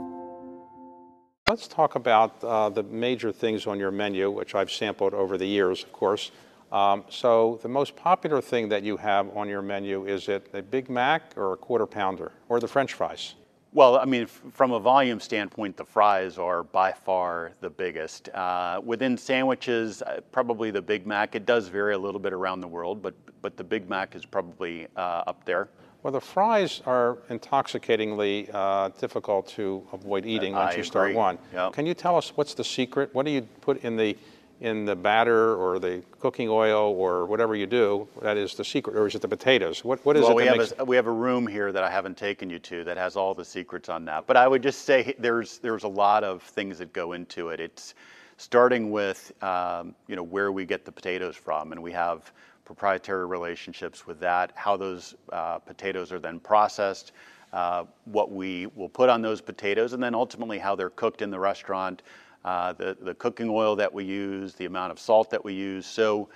Let's 1.53 1.69
talk 1.69 1.97
about 1.97 2.43
uh, 2.43 2.71
the 2.71 2.83
major 2.83 3.31
things 3.31 3.67
on 3.67 3.79
your 3.79 3.91
menu, 3.91 4.31
which 4.31 4.55
I've 4.55 4.71
sampled 4.71 5.13
over 5.13 5.37
the 5.37 5.45
years, 5.45 5.83
of 5.85 5.93
course. 5.93 6.31
Um, 6.73 7.05
so 7.11 7.59
the 7.61 7.69
most 7.69 7.95
popular 7.95 8.41
thing 8.41 8.71
that 8.71 8.83
you 8.83 8.97
have 8.97 9.37
on 9.37 9.51
your 9.51 9.61
menu 9.61 10.07
is 10.07 10.31
it 10.31 10.49
a 10.55 10.63
Big 10.63 10.89
Mac 10.89 11.35
or 11.37 11.53
a 11.53 11.57
quarter 11.59 11.85
pounder 11.85 12.33
or 12.49 12.59
the 12.59 12.67
French 12.67 12.95
fries? 12.95 13.35
Well, 13.75 13.99
I 13.99 14.07
mean, 14.07 14.25
from 14.25 14.73
a 14.73 14.81
volume 14.81 15.21
standpoint, 15.21 15.77
the 15.77 15.85
fries 15.85 16.39
are 16.39 16.63
by 16.63 16.91
far 16.91 17.53
the 17.61 17.69
biggest. 17.69 18.31
Uh, 18.31 18.81
within 18.83 19.19
sandwiches, 19.19 20.01
uh, 20.01 20.23
probably 20.33 20.71
the 20.71 20.81
Big 20.81 21.07
Mac. 21.07 21.35
It 21.35 21.45
does 21.45 21.69
vary 21.69 21.93
a 21.93 21.99
little 21.99 22.21
bit 22.21 22.33
around 22.33 22.63
the 22.63 22.69
world, 22.69 23.03
but 23.03 23.13
but 23.43 23.59
the 23.59 23.65
Big 23.65 23.91
Mac 23.91 24.15
is 24.15 24.25
probably 24.25 24.87
uh, 24.97 25.25
up 25.27 25.45
there. 25.45 25.69
Well, 26.03 26.13
the 26.13 26.21
fries 26.21 26.83
are 26.85 27.19
intoxicatingly 27.29 28.49
uh, 28.53 28.89
difficult 28.99 29.47
to 29.51 29.87
avoid 29.93 30.27
eating 30.27 30.53
once 30.53 30.75
I 30.75 30.79
you 30.79 30.83
start 30.83 31.11
agree. 31.11 31.17
one. 31.17 31.39
Yep. 31.53 31.75
Can 31.75 31.87
you 31.87 31.95
tell 31.95 32.17
us 32.17 32.33
what's 32.37 32.55
the 32.55 32.65
secret? 32.65 33.11
What 33.13 33.25
do 33.25 33.31
you 33.31 33.43
put 33.61 33.85
in 33.85 33.97
the 33.97 34.17
in 34.61 34.85
the 34.85 34.95
batter 34.95 35.57
or 35.57 35.81
the 35.81 36.03
cooking 36.21 36.49
oil 36.49 36.93
or 36.93 37.27
whatever 37.27 37.55
you 37.55 37.67
do? 37.67 38.09
That 38.21 38.37
is 38.37 38.55
the 38.55 38.65
secret, 38.65 38.97
or 38.97 39.07
is 39.07 39.15
it 39.15 39.23
the 39.23 39.29
potatoes? 39.29 39.85
What 39.85 40.05
what 40.05 40.17
is 40.17 40.23
well, 40.23 40.33
it 40.33 40.35
we 40.35 40.47
have 40.47 40.57
makes 40.57 40.73
a, 40.77 40.85
we 40.85 40.97
have 40.97 41.07
a 41.07 41.13
room 41.13 41.47
here 41.47 41.71
that 41.71 41.85
I 41.85 41.91
haven't 41.91 42.17
taken 42.17 42.51
you 42.51 42.59
to 42.59 42.83
that 42.83 42.97
has 42.97 43.15
all 43.15 43.33
the 43.33 43.45
secrets 43.45 43.89
on 43.89 44.05
that. 44.07 44.27
But 44.27 44.37
I 44.37 44.49
would 44.49 44.63
just 44.63 44.83
say 44.83 45.15
there's 45.21 45.59
there's 45.59 45.85
a 45.85 45.89
lot 45.89 46.25
of 46.25 46.43
things 46.43 46.79
that 46.79 46.93
go 46.93 47.13
into 47.13 47.51
it. 47.51 47.61
It's 47.61 47.95
starting 48.39 48.91
with 48.91 49.33
um, 49.41 49.95
you 50.09 50.17
know 50.17 50.25
where 50.25 50.51
we 50.51 50.65
get 50.65 50.85
the 50.85 50.91
potatoes 50.91 51.37
from, 51.37 51.71
and 51.71 51.81
we 51.81 51.93
have 51.93 52.33
proprietary 52.65 53.27
relationships 53.27 54.07
with 54.07 54.21
that. 54.21 54.53
How 54.55 54.77
those 54.77 55.15
uh, 55.33 55.59
potatoes 55.59 56.13
are 56.13 56.19
then 56.19 56.41
processed. 56.41 57.13
Uh, 57.53 57.85
what 58.07 58.33
we 58.33 58.67
will 58.75 58.89
put 58.89 59.11
on 59.11 59.21
those 59.21 59.43
potatoes, 59.43 59.93
and 59.93 60.03
then 60.03 60.15
ultimately 60.15 60.59
how 60.59 60.75
they're 60.75 60.89
cooked 60.89 61.21
in 61.21 61.31
the 61.31 61.39
restaurant, 61.39 62.01
uh, 62.47 62.73
the, 62.73 62.97
the 63.03 63.15
cooking 63.15 63.51
oil 63.51 63.77
that 63.77 63.93
we 63.93 64.05
use, 64.05 64.55
the 64.55 64.65
amount 64.65 64.91
of 64.91 64.99
salt 64.99 65.31
that 65.31 65.45
we 65.45 65.53
use. 65.53 65.85
So 65.85 66.31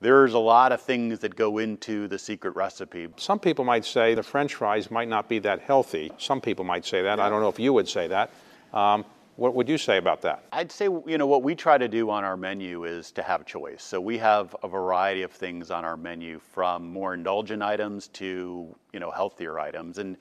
there's 0.00 0.32
a 0.32 0.38
lot 0.38 0.72
of 0.72 0.80
things 0.80 1.18
that 1.20 1.36
go 1.36 1.58
into 1.58 2.08
the 2.08 2.18
secret 2.18 2.56
recipe. 2.56 3.06
Some 3.18 3.38
people 3.38 3.64
might 3.64 3.84
say 3.84 4.14
the 4.14 4.22
French 4.22 4.54
fries 4.54 4.90
might 4.90 5.08
not 5.08 5.28
be 5.28 5.38
that 5.40 5.60
healthy. 5.60 6.10
Some 6.18 6.40
people 6.40 6.64
might 6.64 6.84
say 6.86 7.02
that. 7.02 7.20
I 7.20 7.28
don't 7.28 7.40
know 7.42 7.48
if 7.48 7.60
you 7.60 7.72
would 7.72 7.88
say 7.88 8.08
that. 8.08 8.30
Um, 8.72 9.04
what 9.42 9.56
would 9.56 9.68
you 9.68 9.76
say 9.76 9.96
about 9.96 10.22
that? 10.22 10.44
I'd 10.52 10.70
say, 10.70 10.84
you 10.84 11.18
know, 11.18 11.26
what 11.26 11.42
we 11.42 11.56
try 11.56 11.76
to 11.76 11.88
do 11.88 12.10
on 12.10 12.22
our 12.22 12.36
menu 12.36 12.84
is 12.84 13.10
to 13.10 13.24
have 13.24 13.44
choice. 13.44 13.82
So 13.82 14.00
we 14.00 14.16
have 14.18 14.54
a 14.62 14.68
variety 14.68 15.22
of 15.22 15.32
things 15.32 15.72
on 15.72 15.84
our 15.84 15.96
menu 15.96 16.38
from 16.38 16.92
more 16.92 17.12
indulgent 17.12 17.60
items 17.60 18.06
to, 18.08 18.72
you 18.92 19.00
know, 19.00 19.10
healthier 19.10 19.58
items. 19.58 19.98
And, 19.98 20.16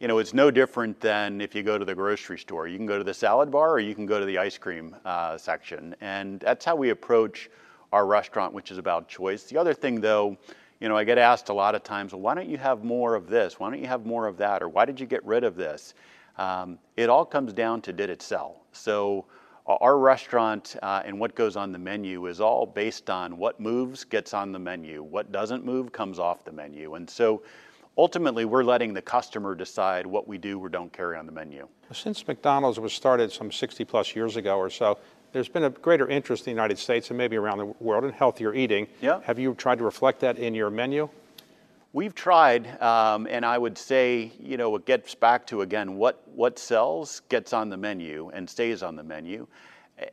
you 0.00 0.08
know, 0.08 0.18
it's 0.18 0.34
no 0.34 0.50
different 0.50 1.00
than 1.00 1.40
if 1.40 1.54
you 1.54 1.62
go 1.62 1.78
to 1.78 1.84
the 1.84 1.94
grocery 1.94 2.36
store. 2.36 2.66
You 2.66 2.76
can 2.76 2.84
go 2.84 2.98
to 2.98 3.04
the 3.04 3.14
salad 3.14 3.48
bar 3.48 3.70
or 3.70 3.78
you 3.78 3.94
can 3.94 4.06
go 4.06 4.18
to 4.18 4.26
the 4.26 4.38
ice 4.38 4.58
cream 4.58 4.96
uh, 5.04 5.38
section. 5.38 5.94
And 6.00 6.40
that's 6.40 6.64
how 6.64 6.74
we 6.74 6.90
approach 6.90 7.50
our 7.92 8.06
restaurant, 8.06 8.52
which 8.52 8.72
is 8.72 8.78
about 8.78 9.06
choice. 9.06 9.44
The 9.44 9.56
other 9.56 9.72
thing, 9.72 10.00
though, 10.00 10.36
you 10.80 10.88
know, 10.88 10.96
I 10.96 11.04
get 11.04 11.16
asked 11.16 11.48
a 11.48 11.54
lot 11.54 11.76
of 11.76 11.84
times, 11.84 12.12
well, 12.12 12.22
why 12.22 12.34
don't 12.34 12.48
you 12.48 12.58
have 12.58 12.82
more 12.82 13.14
of 13.14 13.28
this? 13.28 13.60
Why 13.60 13.70
don't 13.70 13.80
you 13.80 13.86
have 13.86 14.04
more 14.04 14.26
of 14.26 14.36
that? 14.38 14.64
Or 14.64 14.68
why 14.68 14.84
did 14.84 14.98
you 14.98 15.06
get 15.06 15.24
rid 15.24 15.44
of 15.44 15.54
this? 15.54 15.94
Um, 16.38 16.80
it 16.96 17.08
all 17.08 17.24
comes 17.24 17.52
down 17.52 17.80
to 17.82 17.92
did 17.92 18.10
it 18.10 18.20
sell? 18.20 18.63
So 18.76 19.26
our 19.66 19.98
restaurant 19.98 20.76
uh, 20.82 21.02
and 21.04 21.18
what 21.18 21.34
goes 21.34 21.56
on 21.56 21.72
the 21.72 21.78
menu 21.78 22.26
is 22.26 22.40
all 22.40 22.66
based 22.66 23.08
on 23.08 23.38
what 23.38 23.60
moves 23.60 24.04
gets 24.04 24.34
on 24.34 24.52
the 24.52 24.58
menu, 24.58 25.02
what 25.02 25.32
doesn't 25.32 25.64
move 25.64 25.92
comes 25.92 26.18
off 26.18 26.44
the 26.44 26.52
menu. 26.52 26.94
And 26.94 27.08
so 27.08 27.42
ultimately 27.96 28.44
we're 28.44 28.64
letting 28.64 28.92
the 28.92 29.02
customer 29.02 29.54
decide 29.54 30.06
what 30.06 30.28
we 30.28 30.36
do 30.36 30.58
or 30.58 30.68
don't 30.68 30.92
carry 30.92 31.16
on 31.16 31.26
the 31.26 31.32
menu. 31.32 31.66
Since 31.92 32.26
McDonald's 32.26 32.78
was 32.78 32.92
started 32.92 33.32
some 33.32 33.50
60 33.50 33.84
plus 33.84 34.14
years 34.14 34.36
ago 34.36 34.58
or 34.58 34.68
so, 34.68 34.98
there's 35.32 35.48
been 35.48 35.64
a 35.64 35.70
greater 35.70 36.08
interest 36.08 36.42
in 36.42 36.44
the 36.44 36.50
United 36.50 36.78
States 36.78 37.08
and 37.08 37.18
maybe 37.18 37.36
around 37.36 37.58
the 37.58 37.66
world 37.80 38.04
in 38.04 38.12
healthier 38.12 38.54
eating. 38.54 38.86
Yeah. 39.00 39.20
Have 39.24 39.38
you 39.38 39.54
tried 39.54 39.78
to 39.78 39.84
reflect 39.84 40.20
that 40.20 40.38
in 40.38 40.54
your 40.54 40.70
menu? 40.70 41.08
We've 41.94 42.12
tried, 42.12 42.82
um, 42.82 43.28
and 43.30 43.46
I 43.46 43.56
would 43.56 43.78
say, 43.78 44.32
you 44.40 44.56
know, 44.56 44.74
it 44.74 44.84
gets 44.84 45.14
back 45.14 45.46
to 45.46 45.60
again 45.60 45.94
what 45.94 46.26
what 46.34 46.58
sells 46.58 47.22
gets 47.28 47.52
on 47.52 47.70
the 47.70 47.76
menu 47.76 48.32
and 48.34 48.50
stays 48.50 48.82
on 48.82 48.96
the 48.96 49.04
menu. 49.04 49.46
Eh, 50.00 50.06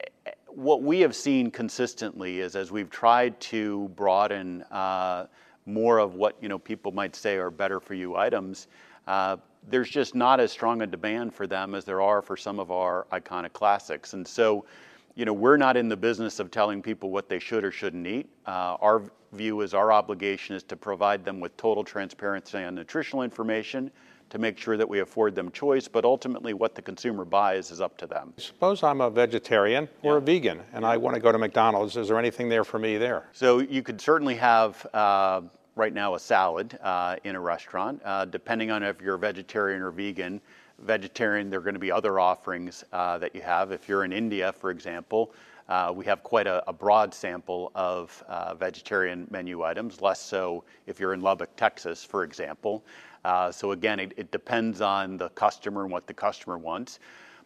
What 0.46 0.84
we 0.84 1.00
have 1.00 1.16
seen 1.16 1.50
consistently 1.50 2.40
is 2.40 2.56
as 2.56 2.72
we've 2.72 2.92
tried 2.92 3.40
to 3.50 3.90
broaden 3.96 4.62
uh, 4.70 5.26
more 5.66 5.98
of 5.98 6.14
what 6.14 6.36
you 6.40 6.50
know 6.50 6.60
people 6.60 6.92
might 6.92 7.16
say 7.16 7.38
are 7.38 7.50
better 7.50 7.80
for 7.80 7.96
you 7.96 8.16
items, 8.16 8.68
uh, 9.08 9.38
there's 9.68 9.90
just 9.90 10.14
not 10.14 10.40
as 10.40 10.52
strong 10.52 10.84
a 10.84 10.88
demand 10.88 11.34
for 11.34 11.48
them 11.48 11.74
as 11.74 11.84
there 11.84 12.02
are 12.02 12.22
for 12.22 12.38
some 12.38 12.60
of 12.60 12.70
our 12.70 13.08
iconic 13.12 13.54
classics, 13.54 14.14
and 14.14 14.28
so 14.28 14.66
you 15.16 15.26
know, 15.26 15.34
we're 15.34 15.58
not 15.58 15.78
in 15.78 15.90
the 15.90 15.98
business 15.98 16.40
of 16.40 16.52
telling 16.52 16.82
people 16.82 17.10
what 17.10 17.30
they 17.30 17.40
should 17.40 17.64
or 17.64 17.72
shouldn't 17.72 18.08
eat. 18.08 18.30
Uh, 18.46 18.78
our 18.82 19.04
view 19.34 19.62
is 19.62 19.74
our 19.74 19.92
obligation 19.92 20.56
is 20.56 20.64
to 20.64 20.76
provide 20.76 21.24
them 21.24 21.40
with 21.40 21.56
total 21.58 21.84
transparency 21.84 22.58
on 22.58 22.76
nutritional 22.76 23.24
information 23.24 23.92
to 24.30 24.38
make 24.38 24.58
sure 24.58 24.78
that 24.78 24.88
we 24.88 25.02
afford 25.02 25.36
them 25.36 25.52
choice, 25.52 25.90
but 25.90 26.06
ultimately 26.06 26.54
what 26.54 26.74
the 26.74 26.82
consumer 26.82 27.26
buys 27.26 27.70
is 27.70 27.82
up 27.82 27.98
to 27.98 28.08
them. 28.08 28.34
Suppose 28.38 28.82
I'm 28.82 29.02
a 29.02 29.10
vegetarian 29.10 29.90
or 30.04 30.18
a 30.18 30.22
vegan 30.22 30.62
and 30.74 30.86
I 30.86 30.96
want 30.96 31.16
to 31.16 31.22
go 31.22 31.32
to 31.34 31.38
McDonald's. 31.38 31.98
Is 31.98 32.08
there 32.08 32.18
anything 32.18 32.48
there 32.48 32.64
for 32.64 32.80
me 32.80 32.98
there? 32.98 33.28
So 33.34 33.60
you 33.60 33.84
could 33.84 34.00
certainly 34.00 34.36
have 34.36 34.86
uh, 34.94 35.42
right 35.76 35.94
now 35.94 36.16
a 36.16 36.20
salad 36.20 36.80
uh, 36.82 37.18
in 37.26 37.36
a 37.36 37.40
restaurant, 37.40 38.02
uh, 38.06 38.26
depending 38.26 38.72
on 38.72 38.84
if 38.84 39.02
you're 39.02 39.18
vegetarian 39.18 39.82
or 39.82 39.92
vegan. 39.92 40.40
Vegetarian, 40.84 41.50
there 41.50 41.60
are 41.60 41.64
going 41.64 41.76
to 41.76 41.80
be 41.80 41.92
other 41.92 42.20
offerings 42.20 42.84
uh, 42.92 43.18
that 43.20 43.36
you 43.36 43.42
have. 43.42 43.72
If 43.72 43.88
you're 43.88 44.04
in 44.04 44.12
India, 44.12 44.52
for 44.52 44.72
example, 44.72 45.34
uh, 45.70 45.92
we 45.96 46.04
have 46.06 46.24
quite 46.24 46.48
a, 46.48 46.68
a 46.68 46.74
broad 46.74 47.14
sample 47.14 47.72
of 47.76 48.24
uh, 48.28 48.56
vegetarian 48.56 49.28
menu 49.30 49.64
items, 49.64 50.02
less 50.02 50.20
so 50.20 50.64
if 50.88 51.00
you're 51.00 51.14
in 51.14 51.22
Lubbock, 51.22 51.56
Texas, 51.56 52.04
for 52.04 52.24
example. 52.24 52.84
Uh, 53.24 53.52
so 53.52 53.72
again, 53.72 54.00
it, 54.00 54.14
it 54.18 54.32
depends 54.32 54.82
on 54.82 55.18
the 55.18 55.30
customer 55.30 55.84
and 55.84 55.92
what 55.92 56.08
the 56.08 56.14
customer 56.14 56.58
wants. 56.58 57.00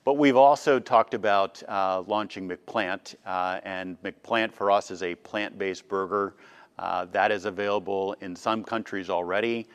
But 0.05 0.13
we've 0.13 0.37
also 0.37 0.79
talked 0.79 1.13
about 1.13 1.61
uh, 1.67 2.03
launching 2.07 2.47
McPlant, 2.47 3.15
uh, 3.25 3.59
and 3.63 4.01
McPlant 4.01 4.53
for 4.53 4.71
us 4.71 4.91
is 4.91 5.03
a 5.03 5.15
plant 5.15 5.57
based 5.57 5.87
burger. 5.87 6.35
That 6.77 7.31
is 7.31 7.45
available 7.45 8.15
in 8.21 8.35
some 8.35 8.63
countries 8.63 9.09
already. 9.09 9.67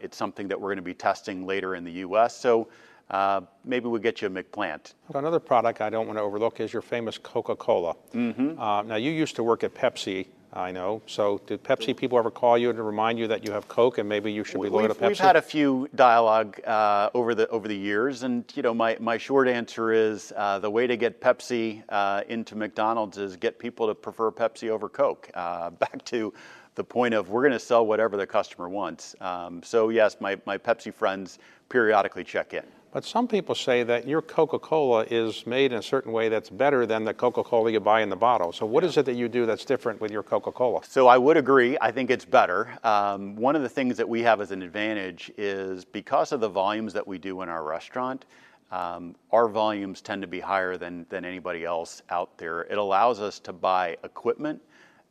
It's 0.00 0.16
something 0.16 0.48
that 0.48 0.60
we're 0.60 0.70
going 0.70 0.76
to 0.76 0.82
be 0.82 0.94
testing 0.94 1.44
later 1.44 1.74
in 1.74 1.84
the 1.84 1.92
US. 1.92 2.36
So 2.36 2.68
uh, 3.10 3.42
maybe 3.64 3.86
we'll 3.86 4.00
get 4.00 4.22
you 4.22 4.28
a 4.28 4.30
McPlant. 4.30 4.94
Another 5.14 5.38
product 5.38 5.80
I 5.80 5.90
don't 5.90 6.06
want 6.06 6.18
to 6.18 6.22
overlook 6.22 6.60
is 6.60 6.72
your 6.72 6.82
famous 6.82 7.18
Coca 7.18 7.56
Cola. 7.56 7.94
Mm-hmm. 8.14 8.58
Uh, 8.58 8.82
now, 8.82 8.96
you 8.96 9.10
used 9.10 9.36
to 9.36 9.42
work 9.42 9.62
at 9.62 9.74
Pepsi, 9.74 10.26
I 10.52 10.70
know. 10.70 11.02
So, 11.06 11.40
did 11.46 11.64
Pepsi 11.64 11.96
people 11.96 12.16
ever 12.16 12.30
call 12.30 12.56
you 12.56 12.72
to 12.72 12.82
remind 12.82 13.18
you 13.18 13.26
that 13.26 13.44
you 13.44 13.52
have 13.52 13.66
Coke 13.66 13.98
and 13.98 14.08
maybe 14.08 14.32
you 14.32 14.44
should 14.44 14.62
be 14.62 14.68
loyal 14.68 14.86
We've, 14.86 14.96
to 14.96 15.04
Pepsi? 15.04 15.08
we've 15.08 15.18
had 15.18 15.36
a 15.36 15.42
few 15.42 15.88
dialogue 15.96 16.60
uh, 16.64 17.10
over 17.12 17.34
the 17.34 17.48
over 17.48 17.66
the 17.66 17.76
years, 17.76 18.22
and 18.22 18.44
you 18.54 18.62
know, 18.62 18.72
my, 18.72 18.96
my 19.00 19.18
short 19.18 19.48
answer 19.48 19.92
is 19.92 20.32
uh, 20.36 20.60
the 20.60 20.70
way 20.70 20.86
to 20.86 20.96
get 20.96 21.20
Pepsi 21.20 21.82
uh, 21.88 22.22
into 22.28 22.54
McDonald's 22.54 23.18
is 23.18 23.36
get 23.36 23.58
people 23.58 23.88
to 23.88 23.94
prefer 23.96 24.30
Pepsi 24.30 24.68
over 24.68 24.88
Coke. 24.88 25.28
Uh, 25.34 25.70
back 25.84 26.04
to 26.04 26.32
the 26.76 26.84
point 26.84 27.14
of 27.14 27.28
we're 27.28 27.42
going 27.42 27.52
to 27.52 27.58
sell 27.58 27.86
whatever 27.86 28.16
the 28.16 28.26
customer 28.26 28.68
wants. 28.68 29.14
Um, 29.20 29.62
so 29.62 29.88
yes, 29.88 30.16
my, 30.20 30.38
my 30.46 30.58
Pepsi 30.58 30.92
friends 30.92 31.38
periodically 31.68 32.24
check 32.24 32.54
in. 32.54 32.64
But 32.94 33.04
some 33.04 33.26
people 33.26 33.56
say 33.56 33.82
that 33.82 34.06
your 34.06 34.22
Coca 34.22 34.60
Cola 34.60 35.04
is 35.10 35.48
made 35.48 35.72
in 35.72 35.78
a 35.78 35.82
certain 35.82 36.12
way 36.12 36.28
that's 36.28 36.48
better 36.48 36.86
than 36.86 37.02
the 37.02 37.12
Coca 37.12 37.42
Cola 37.42 37.72
you 37.72 37.80
buy 37.80 38.02
in 38.02 38.08
the 38.08 38.14
bottle. 38.14 38.52
So, 38.52 38.66
what 38.66 38.84
is 38.84 38.96
it 38.96 39.04
that 39.06 39.16
you 39.16 39.28
do 39.28 39.46
that's 39.46 39.64
different 39.64 40.00
with 40.00 40.12
your 40.12 40.22
Coca 40.22 40.52
Cola? 40.52 40.80
So 40.84 41.08
I 41.08 41.18
would 41.18 41.36
agree. 41.36 41.76
I 41.80 41.90
think 41.90 42.08
it's 42.12 42.24
better. 42.24 42.78
Um, 42.84 43.34
one 43.34 43.56
of 43.56 43.62
the 43.62 43.68
things 43.68 43.96
that 43.96 44.08
we 44.08 44.22
have 44.22 44.40
as 44.40 44.52
an 44.52 44.62
advantage 44.62 45.32
is 45.36 45.84
because 45.84 46.30
of 46.30 46.38
the 46.38 46.48
volumes 46.48 46.92
that 46.92 47.04
we 47.04 47.18
do 47.18 47.42
in 47.42 47.48
our 47.48 47.64
restaurant, 47.64 48.26
um, 48.70 49.16
our 49.32 49.48
volumes 49.48 50.00
tend 50.00 50.22
to 50.22 50.28
be 50.28 50.38
higher 50.38 50.76
than, 50.76 51.04
than 51.08 51.24
anybody 51.24 51.64
else 51.64 52.00
out 52.10 52.38
there. 52.38 52.60
It 52.60 52.78
allows 52.78 53.20
us 53.20 53.40
to 53.40 53.52
buy 53.52 53.96
equipment 54.04 54.62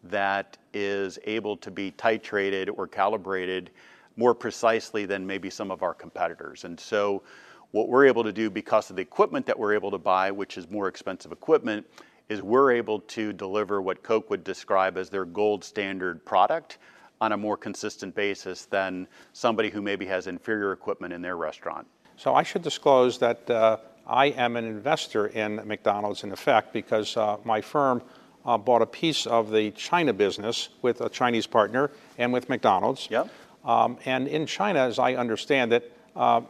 that 0.06 0.58
is 0.74 1.20
able 1.26 1.58
to 1.58 1.70
be 1.70 1.92
titrated 1.92 2.70
or 2.78 2.88
calibrated 2.88 3.72
more 4.16 4.34
precisely 4.34 5.06
than 5.06 5.28
maybe 5.28 5.50
some 5.50 5.70
of 5.70 5.84
our 5.84 5.94
competitors. 5.94 6.64
And 6.64 6.80
so 6.80 7.24
what 7.74 7.90
we're 7.90 8.06
able 8.06 8.24
to 8.24 8.32
do 8.32 8.50
because 8.50 8.90
of 8.92 8.96
the 8.96 9.02
equipment 9.02 9.48
that 9.48 9.58
we're 9.58 9.74
able 9.74 9.92
to 9.92 9.98
buy, 9.98 10.32
which 10.32 10.58
is 10.58 10.70
more 10.70 10.88
expensive 10.88 11.32
equipment, 11.32 11.86
is 12.30 12.42
we're 12.42 12.72
able 12.72 13.00
to 13.00 13.34
deliver 13.34 13.82
what 13.82 14.04
Coke 14.04 14.30
would 14.30 14.44
describe 14.44 14.96
as 14.96 15.10
their 15.10 15.26
gold 15.26 15.64
standard 15.64 16.24
product 16.24 16.78
on 17.20 17.32
a 17.32 17.38
more 17.38 17.58
consistent 17.58 18.14
basis 18.14 18.66
than 18.66 19.08
somebody 19.34 19.72
who 19.72 19.82
maybe 19.82 20.06
has 20.06 20.28
inferior 20.28 20.72
equipment 20.72 21.14
in 21.14 21.22
their 21.22 21.36
restaurant. 21.36 21.88
So, 22.16 22.36
I 22.36 22.44
should 22.44 22.62
disclose 22.62 23.18
that 23.20 23.50
uh, 23.50 23.78
I 24.06 24.28
am 24.28 24.56
an 24.56 24.66
investor 24.66 25.28
in 25.28 25.56
McDonald's 25.66 26.24
in 26.24 26.32
effect 26.32 26.74
because 26.74 27.18
uh, 27.18 27.38
my 27.44 27.60
firm 27.60 28.04
uh, 28.46 28.56
bought 28.58 28.84
a 28.84 28.86
piece 28.86 29.26
of 29.26 29.50
the 29.52 29.72
China 29.72 30.14
business 30.14 30.70
with 30.84 31.02
a 31.02 31.10
Chinese 31.10 31.48
partner 31.48 31.90
and 32.20 32.32
with 32.32 32.50
McDonald's. 32.50 33.08
Yep. 33.10 33.30
Um, 33.66 33.98
and 34.06 34.28
in 34.28 34.46
China, 34.46 34.80
as 34.80 35.00
I 35.00 35.16
understand 35.16 35.74
it, 35.74 35.92
uh, 36.16 36.42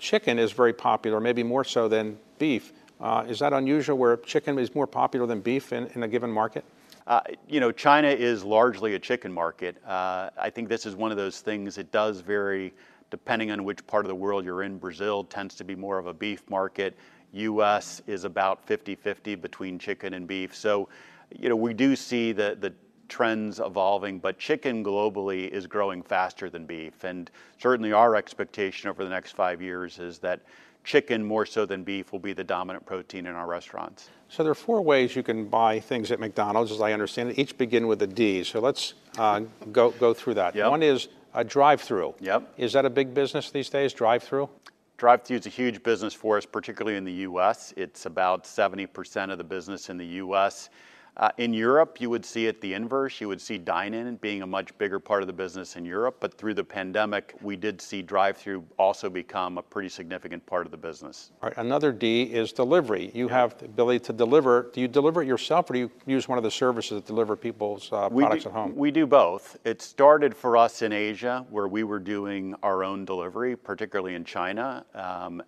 chicken 0.00 0.38
is 0.38 0.50
very 0.50 0.72
popular, 0.72 1.20
maybe 1.20 1.42
more 1.42 1.62
so 1.62 1.86
than 1.86 2.18
beef. 2.38 2.72
Uh, 3.00 3.24
is 3.28 3.38
that 3.38 3.52
unusual 3.52 3.96
where 3.96 4.16
chicken 4.16 4.58
is 4.58 4.74
more 4.74 4.86
popular 4.86 5.26
than 5.26 5.40
beef 5.40 5.72
in, 5.72 5.86
in 5.94 6.02
a 6.02 6.08
given 6.08 6.30
market? 6.30 6.64
Uh, 7.06 7.20
you 7.48 7.60
know, 7.60 7.70
China 7.70 8.08
is 8.08 8.44
largely 8.44 8.94
a 8.94 8.98
chicken 8.98 9.32
market. 9.32 9.76
Uh, 9.86 10.30
I 10.38 10.50
think 10.50 10.68
this 10.68 10.86
is 10.86 10.96
one 10.96 11.10
of 11.10 11.16
those 11.16 11.40
things, 11.40 11.78
it 11.78 11.92
does 11.92 12.20
vary 12.20 12.72
depending 13.10 13.50
on 13.50 13.64
which 13.64 13.84
part 13.88 14.04
of 14.04 14.08
the 14.08 14.14
world 14.14 14.44
you're 14.44 14.62
in. 14.62 14.78
Brazil 14.78 15.24
tends 15.24 15.56
to 15.56 15.64
be 15.64 15.74
more 15.74 15.98
of 15.98 16.06
a 16.06 16.14
beef 16.14 16.48
market. 16.48 16.96
US 17.32 18.02
is 18.06 18.24
about 18.24 18.64
50 18.64 18.94
50 18.94 19.34
between 19.34 19.78
chicken 19.78 20.14
and 20.14 20.26
beef. 20.26 20.54
So, 20.54 20.88
you 21.36 21.48
know, 21.48 21.56
we 21.56 21.74
do 21.74 21.96
see 21.96 22.32
the, 22.32 22.56
the 22.60 22.72
trends 23.10 23.60
evolving, 23.60 24.18
but 24.18 24.38
chicken 24.38 24.82
globally 24.82 25.50
is 25.50 25.66
growing 25.66 26.02
faster 26.02 26.48
than 26.48 26.64
beef. 26.64 27.04
And 27.04 27.30
certainly 27.58 27.92
our 27.92 28.16
expectation 28.16 28.88
over 28.88 29.04
the 29.04 29.10
next 29.10 29.32
five 29.32 29.60
years 29.60 29.98
is 29.98 30.18
that 30.20 30.40
chicken 30.84 31.22
more 31.22 31.44
so 31.44 31.66
than 31.66 31.84
beef 31.84 32.12
will 32.12 32.18
be 32.18 32.32
the 32.32 32.44
dominant 32.44 32.86
protein 32.86 33.26
in 33.26 33.34
our 33.34 33.46
restaurants. 33.46 34.08
So 34.28 34.42
there 34.42 34.52
are 34.52 34.54
four 34.54 34.80
ways 34.80 35.14
you 35.14 35.22
can 35.22 35.46
buy 35.46 35.80
things 35.80 36.10
at 36.10 36.20
McDonald's, 36.20 36.72
as 36.72 36.80
I 36.80 36.92
understand 36.92 37.30
it. 37.30 37.38
Each 37.38 37.56
begin 37.58 37.86
with 37.86 38.00
a 38.00 38.06
D. 38.06 38.44
So 38.44 38.60
let's 38.60 38.94
uh, 39.18 39.40
go 39.72 39.90
go 39.90 40.14
through 40.14 40.34
that. 40.34 40.54
Yep. 40.54 40.70
One 40.70 40.82
is 40.82 41.08
a 41.34 41.44
drive-through. 41.44 42.14
Yep. 42.20 42.54
Is 42.56 42.72
that 42.72 42.84
a 42.84 42.90
big 42.90 43.12
business 43.12 43.50
these 43.50 43.68
days? 43.68 43.92
Drive-through. 43.92 44.48
Drive-through 44.96 45.38
is 45.38 45.46
a 45.46 45.50
huge 45.50 45.82
business 45.82 46.14
for 46.14 46.36
us, 46.36 46.46
particularly 46.46 46.96
in 46.96 47.04
the 47.04 47.24
U.S. 47.28 47.74
It's 47.76 48.06
about 48.06 48.44
70% 48.44 49.30
of 49.30 49.38
the 49.38 49.44
business 49.44 49.90
in 49.90 49.96
the 49.96 50.06
U.S. 50.06 50.70
Uh, 51.16 51.30
in 51.38 51.52
Europe, 51.52 52.00
you 52.00 52.08
would 52.08 52.24
see 52.24 52.46
it 52.46 52.60
the 52.60 52.72
inverse. 52.72 53.20
You 53.20 53.28
would 53.28 53.40
see 53.40 53.58
dine-in 53.58 54.16
being 54.16 54.42
a 54.42 54.46
much 54.46 54.76
bigger 54.78 54.98
part 54.98 55.22
of 55.22 55.26
the 55.26 55.32
business 55.32 55.76
in 55.76 55.84
Europe, 55.84 56.16
but 56.20 56.32
through 56.38 56.54
the 56.54 56.64
pandemic, 56.64 57.34
we 57.42 57.56
did 57.56 57.80
see 57.80 58.00
drive-through 58.00 58.64
also 58.78 59.10
become 59.10 59.58
a 59.58 59.62
pretty 59.62 59.88
significant 59.88 60.44
part 60.46 60.66
of 60.66 60.70
the 60.70 60.76
business. 60.78 61.32
All 61.42 61.48
right, 61.48 61.58
another 61.58 61.92
D 61.92 62.22
is 62.22 62.52
delivery. 62.52 63.10
You 63.12 63.28
have 63.28 63.58
the 63.58 63.66
ability 63.66 64.00
to 64.06 64.12
deliver. 64.12 64.70
Do 64.72 64.80
you 64.80 64.88
deliver 64.88 65.22
it 65.22 65.26
yourself, 65.26 65.68
or 65.68 65.74
do 65.74 65.78
you 65.80 65.90
use 66.06 66.28
one 66.28 66.38
of 66.38 66.44
the 66.44 66.50
services 66.50 66.96
that 66.96 67.06
deliver 67.06 67.36
people's 67.36 67.92
uh, 67.92 68.08
products 68.08 68.44
do, 68.44 68.50
at 68.50 68.54
home? 68.54 68.76
We 68.76 68.90
do 68.90 69.06
both. 69.06 69.56
It 69.64 69.82
started 69.82 70.34
for 70.34 70.56
us 70.56 70.82
in 70.82 70.92
Asia, 70.92 71.44
where 71.50 71.68
we 71.68 71.82
were 71.82 71.98
doing 71.98 72.54
our 72.62 72.84
own 72.84 73.04
delivery, 73.04 73.56
particularly 73.56 74.14
in 74.14 74.24
China. 74.24 74.84
Um, 74.94 75.42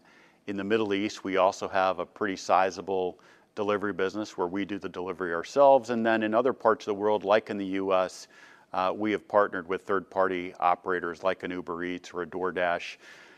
in 0.48 0.56
the 0.56 0.64
Middle 0.64 0.92
East, 0.92 1.22
we 1.22 1.36
also 1.36 1.68
have 1.68 2.00
a 2.00 2.04
pretty 2.04 2.36
sizable 2.36 3.20
delivery 3.54 3.92
business 3.92 4.36
where 4.36 4.46
we 4.46 4.64
do 4.64 4.78
the 4.78 4.88
delivery 4.88 5.34
ourselves. 5.34 5.90
And 5.90 6.04
then 6.04 6.22
in 6.22 6.34
other 6.34 6.52
parts 6.52 6.86
of 6.86 6.94
the 6.94 7.00
world, 7.00 7.24
like 7.24 7.50
in 7.50 7.58
the 7.58 7.66
US, 7.66 8.28
uh, 8.72 8.92
we 8.96 9.12
have 9.12 9.26
partnered 9.28 9.68
with 9.68 9.82
third 9.82 10.08
party 10.08 10.54
operators 10.60 11.22
like 11.22 11.42
an 11.42 11.50
Uber 11.50 11.84
Eats 11.84 12.12
or 12.12 12.22
a 12.22 12.26
DoorDash. 12.26 12.96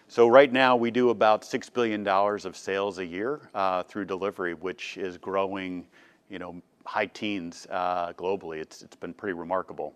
So 0.08 0.28
right 0.28 0.52
now 0.52 0.76
we 0.76 0.90
do 0.90 1.10
about 1.10 1.42
$6 1.42 1.72
billion 1.72 2.06
of 2.06 2.56
sales 2.56 2.98
a 2.98 3.06
year 3.06 3.40
uh, 3.54 3.82
through 3.82 4.04
delivery, 4.04 4.54
which 4.54 4.96
is 4.96 5.16
growing, 5.16 5.86
you 6.28 6.38
know, 6.38 6.62
high 6.86 7.06
teens 7.06 7.66
uh, 7.70 8.12
globally. 8.12 8.58
It's, 8.58 8.82
it's 8.82 8.96
been 8.96 9.14
pretty 9.14 9.32
remarkable. 9.32 9.94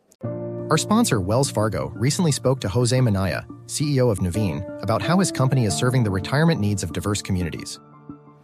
Our 0.70 0.78
sponsor, 0.78 1.20
Wells 1.20 1.50
Fargo, 1.50 1.88
recently 1.94 2.32
spoke 2.32 2.60
to 2.60 2.68
Jose 2.68 2.98
Minaya, 3.00 3.46
CEO 3.66 4.10
of 4.10 4.18
Nuveen, 4.18 4.82
about 4.82 5.00
how 5.00 5.18
his 5.18 5.32
company 5.32 5.64
is 5.64 5.74
serving 5.74 6.04
the 6.04 6.10
retirement 6.10 6.60
needs 6.60 6.82
of 6.82 6.92
diverse 6.92 7.22
communities. 7.22 7.78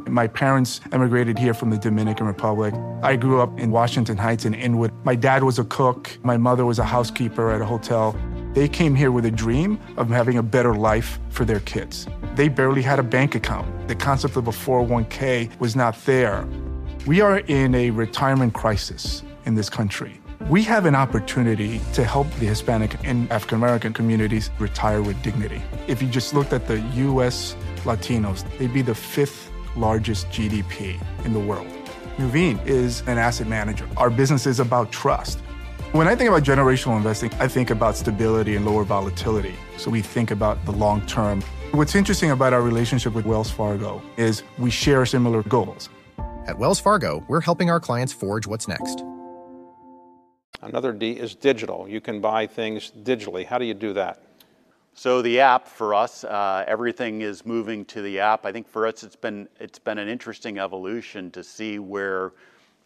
My 0.09 0.27
parents 0.27 0.81
emigrated 0.93 1.39
here 1.39 1.55
from 1.55 1.71
the 1.71 1.79
Dominican 1.79 2.27
Republic. 2.27 2.75
I 3.03 3.17
grew 3.17 3.41
up 3.41 3.59
in 3.59 3.71
Washington 3.71 4.19
Heights 4.19 4.45
in 4.45 4.53
Inwood. 4.53 4.93
My 5.03 5.15
dad 5.15 5.43
was 5.43 5.59
a 5.59 5.65
cook, 5.65 6.19
my 6.23 6.37
mother 6.37 6.67
was 6.67 6.79
a 6.79 6.85
housekeeper 6.85 7.51
at 7.51 7.63
a 7.63 7.65
hotel. 7.65 8.15
They 8.53 8.69
came 8.69 8.95
here 8.95 9.11
with 9.11 9.25
a 9.25 9.31
dream 9.31 9.81
of 9.97 10.11
having 10.11 10.37
a 10.37 10.43
better 10.43 10.75
life 10.75 11.19
for 11.31 11.47
their 11.47 11.61
kids. 11.61 12.07
They 12.35 12.49
barely 12.49 12.83
had 12.83 12.99
a 12.99 13.03
bank 13.03 13.35
account. 13.35 13.89
The 13.89 13.95
concept 13.95 14.37
of 14.37 14.47
a 14.47 14.51
401k 14.51 15.59
was 15.59 15.75
not 15.75 15.97
there. 16.05 16.47
We 17.07 17.23
are 17.23 17.39
in 17.39 17.75
a 17.75 17.91
retirement 17.91 18.53
crisis 18.53 19.23
in 19.47 19.55
this 19.55 19.71
country. 19.71 20.21
We 20.51 20.63
have 20.65 20.85
an 20.85 20.95
opportunity 20.95 21.81
to 21.95 22.05
help 22.05 22.31
the 22.33 22.47
Hispanic 22.47 22.97
and 23.05 23.33
African 23.33 23.57
American 23.57 23.95
communities 23.95 24.51
retire 24.59 25.01
with 25.01 25.21
dignity. 25.23 25.63
If 25.89 26.03
you 26.03 26.09
just 26.09 26.35
looked 26.35 26.53
at 26.53 26.69
the 26.69 26.81
US 26.81 27.57
Latinos, 27.85 28.45
they'd 28.59 28.73
be 28.73 28.83
the 28.83 28.95
fifth 28.95 29.51
largest 29.77 30.29
GDP 30.29 31.01
in 31.25 31.33
the 31.33 31.41
world. 31.41 31.67
Nuveen 32.17 32.65
is 32.67 33.01
an 33.03 33.19
asset 33.19 33.49
manager. 33.49 33.89
Our 33.97 34.11
business 34.11 34.47
is 34.47 34.61
about 34.61 34.93
trust. 34.93 35.41
When 35.93 36.09
I 36.09 36.15
think 36.15 36.29
about 36.29 36.43
generational 36.43 36.97
investing, 36.97 37.33
I 37.35 37.49
think 37.49 37.71
about 37.71 37.97
stability 37.97 38.57
and 38.57 38.65
lower 38.65 38.85
volatility. 38.85 39.55
So 39.77 39.91
we 39.91 40.01
think 40.01 40.31
about 40.31 40.65
the 40.65 40.73
long 40.73 41.05
term. 41.07 41.41
What's 41.73 41.95
interesting 41.95 42.31
about 42.31 42.53
our 42.53 42.63
relationship 42.63 43.15
with 43.15 43.27
Wells 43.27 43.51
Fargo 43.51 44.03
is 44.17 44.43
we 44.59 44.71
share 44.71 45.05
similar 45.07 45.43
goals. 45.45 45.89
At 46.47 46.59
Wells 46.59 46.79
Fargo, 46.79 47.25
we're 47.27 47.41
helping 47.41 47.71
our 47.71 47.81
clients 47.81 48.13
forge 48.13 48.47
what's 48.47 48.69
next. 48.69 49.03
Another 50.63 50.93
D 50.93 51.13
is 51.13 51.35
digital. 51.35 51.89
You 51.89 52.01
can 52.01 52.21
buy 52.21 52.47
things 52.47 52.91
digitally. 53.03 53.45
How 53.45 53.59
do 53.59 53.65
you 53.65 53.75
do 53.75 53.93
that? 53.95 54.23
So 54.97 55.23
the 55.23 55.41
app 55.41 55.67
for 55.67 55.93
us, 55.93 56.23
uh, 56.23 56.65
everything 56.69 57.23
is 57.23 57.45
moving 57.45 57.85
to 57.87 58.01
the 58.01 58.21
app. 58.21 58.47
I 58.47 58.53
think 58.53 58.69
for 58.69 58.87
us, 58.87 59.03
it's 59.03 59.17
been 59.17 59.49
it's 59.59 59.79
been 59.81 59.99
an 59.99 60.07
interesting 60.09 60.59
evolution 60.59 61.33
to 61.33 61.43
see 61.43 61.81
where, 61.81 62.33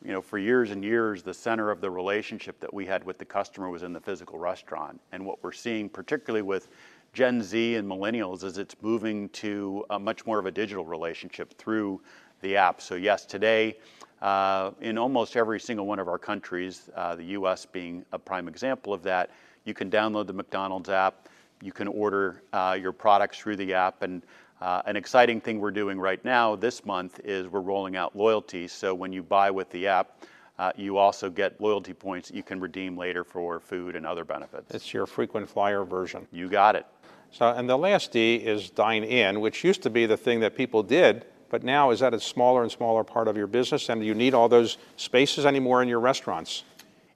you 0.02 0.12
know, 0.12 0.22
for 0.22 0.38
years 0.38 0.70
and 0.70 0.82
years, 0.82 1.22
the 1.22 1.34
center 1.34 1.70
of 1.70 1.82
the 1.82 1.90
relationship 1.90 2.58
that 2.60 2.72
we 2.72 2.86
had 2.86 3.04
with 3.04 3.18
the 3.18 3.26
customer 3.26 3.68
was 3.68 3.82
in 3.82 3.92
the 3.92 4.00
physical 4.00 4.38
restaurant. 4.38 4.98
And 5.12 5.26
what 5.26 5.42
we're 5.42 5.52
seeing, 5.52 5.90
particularly 5.90 6.40
with 6.40 6.68
Gen 7.12 7.42
Z 7.42 7.74
and 7.74 7.86
millennials, 7.86 8.42
is 8.42 8.56
it's 8.56 8.76
moving 8.80 9.28
to 9.30 9.84
a 9.90 9.98
much 9.98 10.24
more 10.24 10.38
of 10.38 10.46
a 10.46 10.50
digital 10.50 10.86
relationship 10.86 11.52
through 11.58 12.00
the 12.40 12.56
app. 12.56 12.80
So 12.80 12.94
yes, 12.94 13.26
today. 13.26 13.76
Uh, 14.20 14.72
in 14.80 14.98
almost 14.98 15.36
every 15.36 15.60
single 15.60 15.86
one 15.86 16.00
of 16.00 16.08
our 16.08 16.18
countries, 16.18 16.90
uh, 16.96 17.14
the 17.14 17.22
US 17.22 17.64
being 17.64 18.04
a 18.10 18.18
prime 18.18 18.48
example 18.48 18.92
of 18.92 19.04
that, 19.04 19.30
you 19.64 19.74
can 19.74 19.88
download 19.88 20.26
the 20.26 20.32
McDonald's 20.32 20.88
app 20.88 21.28
you 21.62 21.72
can 21.72 21.88
order 21.88 22.42
uh, 22.52 22.76
your 22.80 22.92
products 22.92 23.38
through 23.38 23.56
the 23.56 23.74
app. 23.74 24.02
And 24.02 24.22
uh, 24.60 24.82
an 24.86 24.96
exciting 24.96 25.40
thing 25.40 25.60
we're 25.60 25.70
doing 25.70 25.98
right 25.98 26.24
now 26.24 26.56
this 26.56 26.84
month 26.84 27.20
is 27.24 27.46
we're 27.46 27.60
rolling 27.60 27.96
out 27.96 28.16
loyalty. 28.16 28.68
So 28.68 28.94
when 28.94 29.12
you 29.12 29.22
buy 29.22 29.50
with 29.50 29.70
the 29.70 29.86
app, 29.86 30.22
uh, 30.58 30.72
you 30.76 30.96
also 30.96 31.30
get 31.30 31.60
loyalty 31.60 31.92
points 31.92 32.28
that 32.28 32.36
you 32.36 32.42
can 32.42 32.58
redeem 32.58 32.96
later 32.96 33.22
for 33.22 33.60
food 33.60 33.94
and 33.94 34.04
other 34.04 34.24
benefits. 34.24 34.74
It's 34.74 34.92
your 34.92 35.06
frequent 35.06 35.48
flyer 35.48 35.84
version. 35.84 36.26
You 36.32 36.48
got 36.48 36.74
it. 36.74 36.84
So, 37.30 37.46
and 37.46 37.68
the 37.68 37.76
last 37.76 38.10
D 38.10 38.36
is 38.36 38.70
dine 38.70 39.04
in, 39.04 39.40
which 39.40 39.62
used 39.62 39.82
to 39.82 39.90
be 39.90 40.06
the 40.06 40.16
thing 40.16 40.40
that 40.40 40.56
people 40.56 40.82
did, 40.82 41.26
but 41.50 41.62
now 41.62 41.90
is 41.90 42.00
that 42.00 42.14
a 42.14 42.20
smaller 42.20 42.62
and 42.62 42.72
smaller 42.72 43.04
part 43.04 43.28
of 43.28 43.36
your 43.36 43.46
business? 43.46 43.88
And 43.88 44.00
do 44.00 44.06
you 44.06 44.14
need 44.14 44.34
all 44.34 44.48
those 44.48 44.78
spaces 44.96 45.46
anymore 45.46 45.82
in 45.82 45.88
your 45.88 46.00
restaurants? 46.00 46.64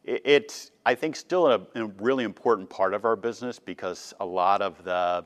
It's, 0.04 0.72
I 0.84 0.94
think, 0.94 1.14
still 1.14 1.46
a, 1.46 1.60
really 1.98 2.24
important 2.24 2.68
part 2.68 2.92
of 2.92 3.04
our 3.04 3.14
business 3.14 3.58
because 3.58 4.12
a 4.18 4.26
lot 4.26 4.60
of 4.60 4.82
the 4.82 5.24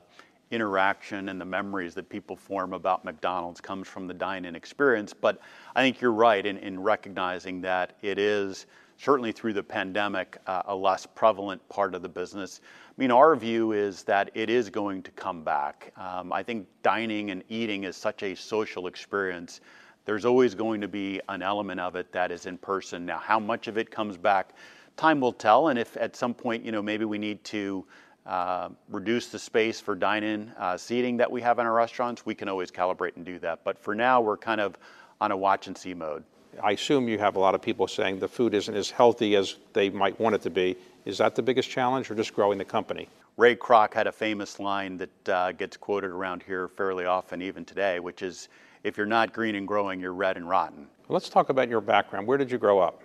interaction 0.51 1.29
and 1.29 1.41
the 1.41 1.45
memories 1.45 1.93
that 1.95 2.07
people 2.09 2.35
form 2.35 2.73
about 2.73 3.03
McDonald's 3.03 3.59
comes 3.59 3.87
from 3.87 4.07
the 4.07 4.13
dine-in 4.13 4.55
experience. 4.55 5.13
But 5.13 5.39
I 5.75 5.81
think 5.81 5.99
you're 5.99 6.13
right 6.13 6.45
in, 6.45 6.57
in 6.57 6.79
recognizing 6.79 7.59
that 7.61 7.97
it 8.01 8.19
is 8.19 8.67
certainly 8.97 9.31
through 9.31 9.53
the 9.53 9.63
pandemic 9.63 10.37
uh, 10.47 10.63
a 10.65 10.75
less 10.75 11.05
prevalent 11.05 11.67
part 11.69 11.95
of 11.95 12.01
the 12.01 12.09
business. 12.09 12.61
I 12.63 12.93
mean, 12.97 13.11
our 13.11 13.35
view 13.35 13.71
is 13.71 14.03
that 14.03 14.31
it 14.33 14.49
is 14.49 14.69
going 14.69 15.03
to 15.03 15.11
come 15.11 15.43
back. 15.43 15.91
Um, 15.97 16.31
I 16.33 16.43
think 16.43 16.67
dining 16.81 17.31
and 17.31 17.43
eating 17.49 17.83
is 17.83 17.95
such 17.95 18.23
a 18.23 18.35
social 18.35 18.87
experience 18.87 19.61
there's 20.07 20.23
always 20.23 20.55
going 20.55 20.79
to 20.79 20.87
be 20.87 21.19
an 21.27 21.41
element 21.41 21.81
of 21.81 21.97
it 21.97 22.13
that 22.13 22.31
is 22.31 22.45
in 22.45 22.57
person. 22.57 23.05
Now, 23.05 23.17
how 23.17 23.39
much 23.39 23.67
of 23.67 23.77
it 23.77 23.91
comes 23.91 24.15
back, 24.15 24.55
time 24.95 25.19
will 25.19 25.33
tell. 25.33 25.67
And 25.67 25.77
if 25.77 25.97
at 25.97 26.15
some 26.15 26.33
point, 26.33 26.63
you 26.63 26.71
know, 26.71 26.81
maybe 26.81 27.03
we 27.03 27.17
need 27.17 27.43
to 27.43 27.85
uh, 28.25 28.69
reduce 28.89 29.27
the 29.27 29.37
space 29.37 29.81
for 29.81 29.95
dine-in 29.95 30.53
uh, 30.57 30.77
seating 30.77 31.17
that 31.17 31.29
we 31.29 31.41
have 31.41 31.59
in 31.59 31.65
our 31.65 31.73
restaurants, 31.73 32.25
we 32.25 32.33
can 32.33 32.47
always 32.47 32.71
calibrate 32.71 33.17
and 33.17 33.25
do 33.25 33.37
that. 33.39 33.65
But 33.65 33.77
for 33.77 33.93
now, 33.93 34.21
we're 34.21 34.37
kind 34.37 34.61
of 34.61 34.77
on 35.19 35.31
a 35.31 35.37
watch 35.37 35.67
and 35.67 35.77
see 35.77 35.93
mode. 35.93 36.23
I 36.63 36.71
assume 36.71 37.09
you 37.09 37.19
have 37.19 37.35
a 37.35 37.39
lot 37.39 37.53
of 37.53 37.61
people 37.61 37.85
saying 37.85 38.19
the 38.19 38.29
food 38.29 38.53
isn't 38.53 38.73
as 38.73 38.89
healthy 38.89 39.35
as 39.35 39.57
they 39.73 39.89
might 39.89 40.17
want 40.21 40.35
it 40.35 40.41
to 40.43 40.49
be. 40.49 40.77
Is 41.03 41.17
that 41.17 41.35
the 41.35 41.43
biggest 41.43 41.69
challenge, 41.69 42.09
or 42.09 42.15
just 42.15 42.33
growing 42.33 42.57
the 42.57 42.65
company? 42.65 43.09
Ray 43.35 43.57
Kroc 43.57 43.93
had 43.93 44.07
a 44.07 44.11
famous 44.13 44.57
line 44.57 44.97
that 44.97 45.29
uh, 45.29 45.51
gets 45.51 45.75
quoted 45.75 46.11
around 46.11 46.43
here 46.43 46.69
fairly 46.69 47.05
often, 47.05 47.41
even 47.41 47.65
today, 47.65 47.99
which 47.99 48.21
is 48.21 48.47
if 48.87 48.97
you're 48.97 49.05
not 49.05 49.33
green 49.33 49.55
and 49.55 49.67
growing, 49.67 49.99
you're 49.99 50.13
red 50.13 50.37
and 50.37 50.47
rotten. 50.47 50.87
Let's 51.09 51.29
talk 51.29 51.49
about 51.49 51.69
your 51.69 51.81
background. 51.81 52.25
Where 52.25 52.37
did 52.37 52.49
you 52.49 52.57
grow 52.57 52.79
up? 52.79 53.03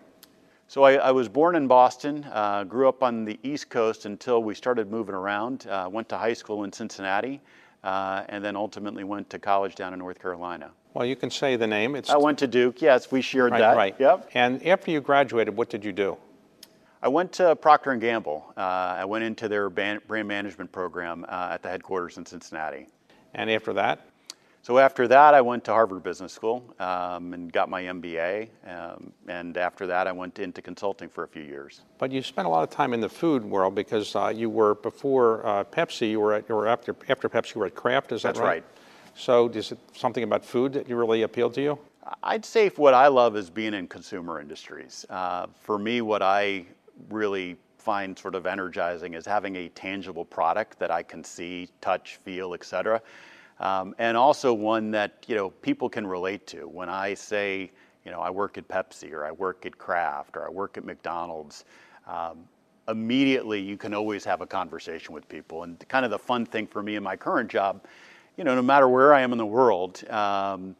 So 0.68 0.84
I, 0.84 0.94
I 0.94 1.10
was 1.10 1.28
born 1.28 1.56
in 1.56 1.66
Boston, 1.66 2.24
uh, 2.32 2.64
grew 2.64 2.88
up 2.88 3.02
on 3.02 3.24
the 3.24 3.38
East 3.42 3.68
Coast 3.68 4.06
until 4.06 4.42
we 4.42 4.54
started 4.54 4.90
moving 4.90 5.14
around. 5.14 5.66
Uh, 5.66 5.88
went 5.90 6.08
to 6.10 6.16
high 6.16 6.32
school 6.32 6.64
in 6.64 6.72
Cincinnati, 6.72 7.40
uh, 7.84 8.22
and 8.28 8.42
then 8.42 8.56
ultimately 8.56 9.04
went 9.04 9.28
to 9.30 9.38
college 9.38 9.74
down 9.74 9.92
in 9.92 9.98
North 9.98 10.20
Carolina. 10.20 10.70
Well, 10.94 11.04
you 11.04 11.16
can 11.16 11.30
say 11.30 11.56
the 11.56 11.66
name. 11.66 11.96
It's 11.96 12.10
I 12.10 12.16
went 12.16 12.38
to 12.38 12.46
Duke. 12.46 12.80
Yes, 12.80 13.10
we 13.10 13.20
shared 13.20 13.52
right, 13.52 13.58
that. 13.58 13.76
Right. 13.76 13.96
Yep. 13.98 14.30
And 14.34 14.64
after 14.66 14.90
you 14.90 15.00
graduated, 15.00 15.56
what 15.56 15.68
did 15.68 15.84
you 15.84 15.92
do? 15.92 16.16
I 17.02 17.08
went 17.08 17.32
to 17.32 17.56
Procter 17.56 17.90
and 17.90 18.00
Gamble. 18.00 18.52
Uh, 18.56 18.60
I 18.60 19.04
went 19.04 19.24
into 19.24 19.48
their 19.48 19.68
brand 19.68 20.02
management 20.08 20.70
program 20.70 21.26
uh, 21.28 21.50
at 21.52 21.62
the 21.62 21.68
headquarters 21.68 22.18
in 22.18 22.24
Cincinnati. 22.24 22.86
And 23.34 23.50
after 23.50 23.72
that? 23.72 24.06
So 24.62 24.78
after 24.78 25.08
that, 25.08 25.34
I 25.34 25.40
went 25.40 25.64
to 25.64 25.72
Harvard 25.72 26.04
Business 26.04 26.32
School 26.32 26.62
um, 26.78 27.34
and 27.34 27.52
got 27.52 27.68
my 27.68 27.82
MBA. 27.82 28.48
Um, 28.64 29.12
and 29.26 29.56
after 29.56 29.88
that, 29.88 30.06
I 30.06 30.12
went 30.12 30.38
into 30.38 30.62
consulting 30.62 31.08
for 31.08 31.24
a 31.24 31.28
few 31.28 31.42
years. 31.42 31.80
But 31.98 32.12
you 32.12 32.22
spent 32.22 32.46
a 32.46 32.48
lot 32.48 32.62
of 32.62 32.70
time 32.70 32.94
in 32.94 33.00
the 33.00 33.08
food 33.08 33.44
world 33.44 33.74
because 33.74 34.14
uh, 34.14 34.32
you 34.34 34.48
were 34.48 34.76
before 34.76 35.44
uh, 35.44 35.64
Pepsi. 35.64 36.10
You 36.10 36.20
were 36.20 36.34
at, 36.34 36.48
were 36.48 36.68
after 36.68 36.94
after 37.08 37.28
Pepsi. 37.28 37.56
You 37.56 37.60
were 37.62 37.66
at 37.66 37.74
Kraft. 37.74 38.12
Is 38.12 38.22
that 38.22 38.34
That's 38.34 38.38
right? 38.38 38.46
right. 38.46 38.64
So 39.16 39.48
is 39.48 39.72
it 39.72 39.78
something 39.96 40.22
about 40.22 40.44
food 40.44 40.72
that 40.74 40.88
you 40.88 40.94
really 40.94 41.22
appealed 41.22 41.54
to 41.54 41.60
you? 41.60 41.78
I'd 42.22 42.44
say 42.44 42.68
what 42.70 42.94
I 42.94 43.08
love 43.08 43.36
is 43.36 43.50
being 43.50 43.74
in 43.74 43.88
consumer 43.88 44.40
industries. 44.40 45.04
Uh, 45.10 45.46
for 45.60 45.76
me, 45.76 46.02
what 46.02 46.22
I 46.22 46.66
really 47.10 47.56
find 47.78 48.16
sort 48.16 48.36
of 48.36 48.46
energizing 48.46 49.14
is 49.14 49.26
having 49.26 49.56
a 49.56 49.68
tangible 49.70 50.24
product 50.24 50.78
that 50.78 50.92
I 50.92 51.02
can 51.02 51.24
see, 51.24 51.68
touch, 51.80 52.16
feel, 52.24 52.54
et 52.54 52.64
cetera. 52.64 53.02
Um, 53.62 53.94
and 53.98 54.16
also 54.16 54.52
one 54.52 54.90
that 54.90 55.24
you 55.28 55.36
know 55.36 55.50
people 55.50 55.88
can 55.88 56.06
relate 56.06 56.46
to. 56.48 56.68
When 56.68 56.88
I 56.88 57.14
say, 57.14 57.70
you 58.04 58.10
know, 58.10 58.20
I 58.20 58.28
work 58.28 58.58
at 58.58 58.66
Pepsi 58.66 59.12
or 59.12 59.24
I 59.24 59.30
work 59.30 59.64
at 59.64 59.78
Kraft 59.78 60.36
or 60.36 60.44
I 60.44 60.50
work 60.50 60.76
at 60.76 60.84
McDonald's, 60.84 61.64
um, 62.08 62.40
immediately 62.88 63.60
you 63.60 63.76
can 63.76 63.94
always 63.94 64.24
have 64.24 64.40
a 64.40 64.46
conversation 64.46 65.14
with 65.14 65.28
people. 65.28 65.62
And 65.62 65.78
kind 65.88 66.04
of 66.04 66.10
the 66.10 66.18
fun 66.18 66.44
thing 66.44 66.66
for 66.66 66.82
me 66.82 66.96
in 66.96 67.04
my 67.04 67.14
current 67.14 67.48
job, 67.48 67.84
you 68.36 68.42
know, 68.42 68.56
no 68.56 68.62
matter 68.62 68.88
where 68.88 69.14
I 69.14 69.20
am 69.20 69.30
in 69.30 69.38
the 69.38 69.46
world, 69.46 70.02
um, 70.10 70.74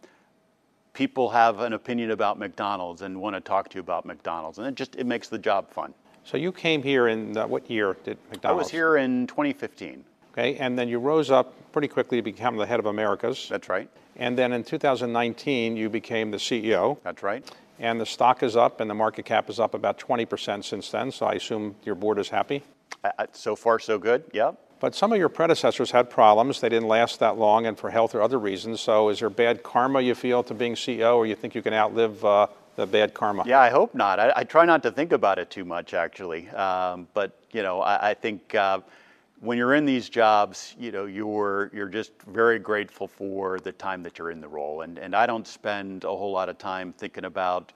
people 0.93 1.31
have 1.31 1.61
an 1.61 1.75
opinion 1.75 2.11
about 2.11 2.37
McDonald's 2.37 3.03
and 3.03 3.21
want 3.21 3.37
to 3.37 3.41
talk 3.41 3.69
to 3.71 3.77
you 3.77 3.81
about 3.81 4.05
McDonald's, 4.05 4.59
and 4.59 4.67
it 4.67 4.75
just 4.75 4.97
it 4.97 5.07
makes 5.07 5.29
the 5.29 5.39
job 5.39 5.71
fun. 5.71 5.95
So 6.25 6.37
you 6.37 6.51
came 6.51 6.83
here 6.83 7.09
in 7.09 7.37
uh, 7.37 7.47
what 7.47 7.71
year 7.71 7.97
did 8.05 8.19
mcdonald's 8.31 8.45
I 8.45 8.53
was 8.53 8.71
here 8.71 8.97
in 8.97 9.27
2015. 9.27 10.05
Okay, 10.33 10.57
and 10.57 10.79
then 10.79 10.89
you 10.89 10.99
rose 10.99 11.31
up 11.31 11.55
pretty 11.73 11.89
quickly 11.89 12.19
to 12.19 12.23
become 12.23 12.57
the 12.57 12.67
head 12.67 12.81
of 12.81 12.87
Americas. 12.87 13.49
That's 13.51 13.69
right. 13.69 13.89
And 14.17 14.37
then 14.37 14.53
in 14.53 14.65
2019, 14.65 15.77
you 15.77 15.89
became 15.89 16.31
the 16.31 16.39
CEO. 16.39 16.99
That's 17.03 17.23
right. 17.23 17.49
And 17.79 18.01
the 18.01 18.07
stock 18.07 18.43
is 18.43 18.57
up 18.57 18.81
and 18.81 18.89
the 18.89 18.95
market 18.95 19.25
cap 19.25 19.51
is 19.51 19.59
up 19.59 19.75
about 19.75 19.99
20% 19.99 20.65
since 20.65 20.91
then. 20.91 21.11
So 21.11 21.27
I 21.27 21.33
assume 21.33 21.75
your 21.85 21.95
board 21.95 22.19
is 22.19 22.29
happy. 22.29 22.63
Uh, 23.03 23.11
uh, 23.19 23.27
so 23.33 23.57
far, 23.57 23.79
so 23.79 23.99
good. 23.99 24.25
Yep. 24.33 24.59
But 24.81 24.95
some 24.95 25.13
of 25.13 25.19
your 25.19 25.29
predecessors 25.29 25.91
had 25.91 26.11
problems. 26.11 26.61
They 26.61 26.69
didn't 26.69 26.89
last 26.89 27.21
that 27.21 27.39
long 27.39 27.67
and 27.67 27.79
for 27.79 27.91
health 27.91 28.15
or 28.15 28.23
other 28.23 28.39
reasons. 28.39 28.81
So 28.81 29.09
is 29.11 29.21
there 29.21 29.31
bad 29.31 29.63
karma 29.63 30.01
you 30.01 30.15
feel 30.15 30.43
to 30.45 30.55
being 30.55 30.75
CEO 30.75 31.17
or 31.17 31.27
you 31.27 31.35
think 31.35 31.55
you 31.55 31.63
can 31.63 31.73
outlive 31.73 32.25
uh, 32.25 32.47
the 32.77 32.87
bad 32.87 33.15
karma? 33.15 33.45
Yeah, 33.47 33.61
I 33.61 33.71
hope 33.71 33.95
not. 33.95 34.19
I, 34.19 34.33
I, 34.37 34.45
try 34.45 34.65
not 34.65 34.83
to 34.83 34.91
think 34.91 35.13
about 35.13 35.39
it 35.39 35.51
too 35.51 35.65
much, 35.65 35.95
actually. 35.95 36.49
Um, 36.51 37.07
but 37.15 37.39
you 37.53 37.63
know, 37.63 37.81
I, 37.81 38.11
I 38.11 38.15
think 38.15 38.55
uh, 38.55 38.81
when 39.43 39.59
you're 39.59 39.75
in 39.75 39.85
these 39.85 40.09
jobs, 40.09 40.77
you 40.79 40.93
know, 40.93 41.05
you're 41.05 41.69
you're 41.75 41.89
just 41.89 42.13
very 42.29 42.61
grateful 42.61 43.09
for 43.09 43.59
the 43.59 43.73
time 43.73 44.03
that 44.05 44.17
you're 44.17 44.31
in 44.31 44.41
the 44.41 44.49
role, 44.49 44.83
and 44.83 44.99
and 44.99 45.17
I 45.17 45.27
don't 45.27 45.47
spend 45.47 46.05
a 46.05 46.09
whole 46.09 46.31
lot 46.31 46.49
of 46.49 46.59
time 46.59 46.93
thinking 46.93 47.25
about, 47.25 47.73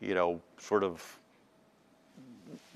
you 0.00 0.14
know, 0.14 0.40
sort 0.58 0.84
of. 0.84 1.18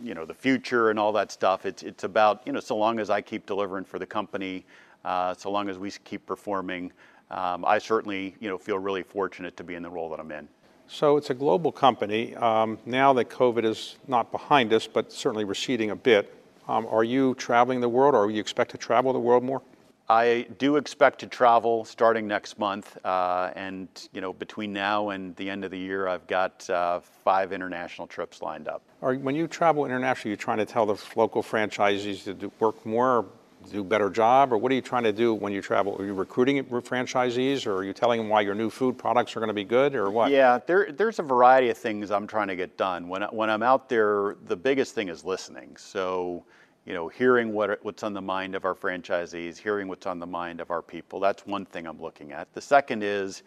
You 0.00 0.14
know 0.14 0.24
the 0.24 0.34
future 0.34 0.90
and 0.90 0.98
all 0.98 1.12
that 1.12 1.32
stuff. 1.32 1.66
It's 1.66 1.82
it's 1.82 2.04
about 2.04 2.42
you 2.46 2.52
know 2.52 2.60
so 2.60 2.76
long 2.76 3.00
as 3.00 3.10
I 3.10 3.20
keep 3.20 3.46
delivering 3.46 3.84
for 3.84 3.98
the 3.98 4.06
company, 4.06 4.64
uh, 5.04 5.34
so 5.34 5.50
long 5.50 5.68
as 5.68 5.76
we 5.76 5.90
keep 5.90 6.24
performing, 6.24 6.92
um, 7.32 7.64
I 7.64 7.78
certainly 7.78 8.36
you 8.38 8.48
know 8.48 8.58
feel 8.58 8.78
really 8.78 9.02
fortunate 9.02 9.56
to 9.56 9.64
be 9.64 9.74
in 9.74 9.82
the 9.82 9.90
role 9.90 10.08
that 10.10 10.20
I'm 10.20 10.30
in. 10.30 10.48
So 10.86 11.16
it's 11.16 11.30
a 11.30 11.34
global 11.34 11.72
company. 11.72 12.34
Um, 12.36 12.78
now 12.86 13.12
that 13.14 13.28
COVID 13.28 13.64
is 13.64 13.96
not 14.06 14.30
behind 14.30 14.72
us, 14.72 14.86
but 14.86 15.12
certainly 15.12 15.44
receding 15.44 15.90
a 15.90 15.96
bit, 15.96 16.32
um, 16.68 16.86
are 16.90 17.04
you 17.04 17.34
traveling 17.34 17.80
the 17.80 17.88
world, 17.88 18.14
or 18.14 18.30
you 18.30 18.40
expect 18.40 18.70
to 18.72 18.78
travel 18.78 19.12
the 19.12 19.18
world 19.18 19.42
more? 19.42 19.62
I 20.10 20.46
do 20.56 20.76
expect 20.76 21.18
to 21.20 21.26
travel 21.26 21.84
starting 21.84 22.26
next 22.26 22.58
month, 22.58 22.96
uh, 23.04 23.50
and 23.56 23.88
you 24.12 24.20
know 24.20 24.32
between 24.32 24.72
now 24.72 25.10
and 25.10 25.36
the 25.36 25.50
end 25.50 25.64
of 25.64 25.70
the 25.70 25.78
year, 25.78 26.08
I've 26.08 26.26
got 26.26 26.68
uh, 26.70 27.00
five 27.00 27.52
international 27.52 28.06
trips 28.06 28.40
lined 28.40 28.68
up. 28.68 28.82
Or 29.02 29.14
when 29.16 29.34
you 29.34 29.46
travel 29.46 29.84
internationally, 29.84 30.30
you're 30.30 30.38
trying 30.38 30.58
to 30.58 30.66
tell 30.66 30.86
the 30.86 30.98
local 31.14 31.42
franchisees 31.42 32.24
to 32.24 32.34
do, 32.34 32.52
work 32.58 32.84
more, 32.86 33.26
do 33.70 33.80
a 33.80 33.84
better 33.84 34.10
job, 34.10 34.52
or 34.52 34.58
what 34.58 34.72
are 34.72 34.74
you 34.74 34.80
trying 34.80 35.04
to 35.04 35.12
do 35.12 35.34
when 35.34 35.52
you 35.52 35.60
travel? 35.60 35.96
Are 35.98 36.04
you 36.04 36.14
recruiting 36.14 36.62
franchisees, 36.64 37.66
or 37.66 37.76
are 37.76 37.84
you 37.84 37.92
telling 37.92 38.20
them 38.20 38.28
why 38.28 38.40
your 38.40 38.54
new 38.54 38.70
food 38.70 38.96
products 38.96 39.36
are 39.36 39.40
going 39.40 39.48
to 39.48 39.54
be 39.54 39.64
good, 39.64 39.94
or 39.94 40.10
what? 40.10 40.30
Yeah, 40.30 40.58
there, 40.66 40.92
there's 40.92 41.18
a 41.18 41.22
variety 41.22 41.68
of 41.70 41.78
things 41.78 42.10
I'm 42.10 42.26
trying 42.26 42.48
to 42.48 42.56
get 42.56 42.76
done. 42.76 43.08
When 43.08 43.22
when 43.24 43.50
I'm 43.50 43.62
out 43.62 43.88
there, 43.88 44.36
the 44.46 44.56
biggest 44.56 44.94
thing 44.94 45.08
is 45.08 45.24
listening. 45.24 45.76
So 45.76 46.44
you 46.86 46.94
know, 46.94 47.06
hearing 47.06 47.52
what, 47.52 47.84
what's 47.84 48.02
on 48.02 48.14
the 48.14 48.22
mind 48.22 48.54
of 48.54 48.64
our 48.64 48.74
franchisees, 48.74 49.58
hearing 49.58 49.88
what's 49.88 50.06
on 50.06 50.18
the 50.18 50.26
mind 50.26 50.58
of 50.58 50.70
our 50.70 50.80
people. 50.80 51.20
That's 51.20 51.46
one 51.46 51.66
thing 51.66 51.86
I'm 51.86 52.00
looking 52.00 52.32
at. 52.32 52.50
The 52.54 52.62
second 52.62 53.02
is 53.02 53.42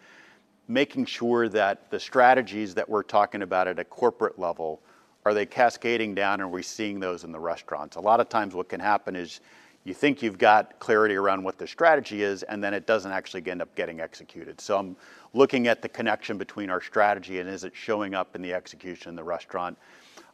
making 0.68 1.06
sure 1.06 1.48
that 1.48 1.90
the 1.90 1.98
strategies 1.98 2.72
that 2.74 2.88
we're 2.88 3.02
talking 3.02 3.42
about 3.42 3.66
at 3.66 3.80
a 3.80 3.84
corporate 3.84 4.38
level 4.38 4.80
are 5.24 5.34
they 5.34 5.46
cascading 5.46 6.14
down 6.14 6.40
are 6.40 6.48
we 6.48 6.62
seeing 6.62 6.98
those 6.98 7.24
in 7.24 7.32
the 7.32 7.38
restaurants? 7.38 7.96
A 7.96 8.00
lot 8.00 8.20
of 8.20 8.28
times 8.28 8.54
what 8.54 8.68
can 8.68 8.80
happen 8.80 9.14
is 9.14 9.40
you 9.84 9.94
think 9.94 10.22
you've 10.22 10.38
got 10.38 10.78
clarity 10.78 11.16
around 11.16 11.42
what 11.42 11.58
the 11.58 11.66
strategy 11.66 12.22
is 12.22 12.42
and 12.44 12.62
then 12.62 12.72
it 12.72 12.86
doesn't 12.86 13.10
actually 13.10 13.42
end 13.50 13.60
up 13.60 13.74
getting 13.74 14.00
executed. 14.00 14.60
So 14.60 14.78
I'm 14.78 14.96
looking 15.32 15.66
at 15.66 15.82
the 15.82 15.88
connection 15.88 16.38
between 16.38 16.70
our 16.70 16.80
strategy 16.80 17.40
and 17.40 17.48
is 17.48 17.64
it 17.64 17.72
showing 17.74 18.14
up 18.14 18.36
in 18.36 18.42
the 18.42 18.54
execution 18.54 19.10
in 19.10 19.16
the 19.16 19.24
restaurant. 19.24 19.76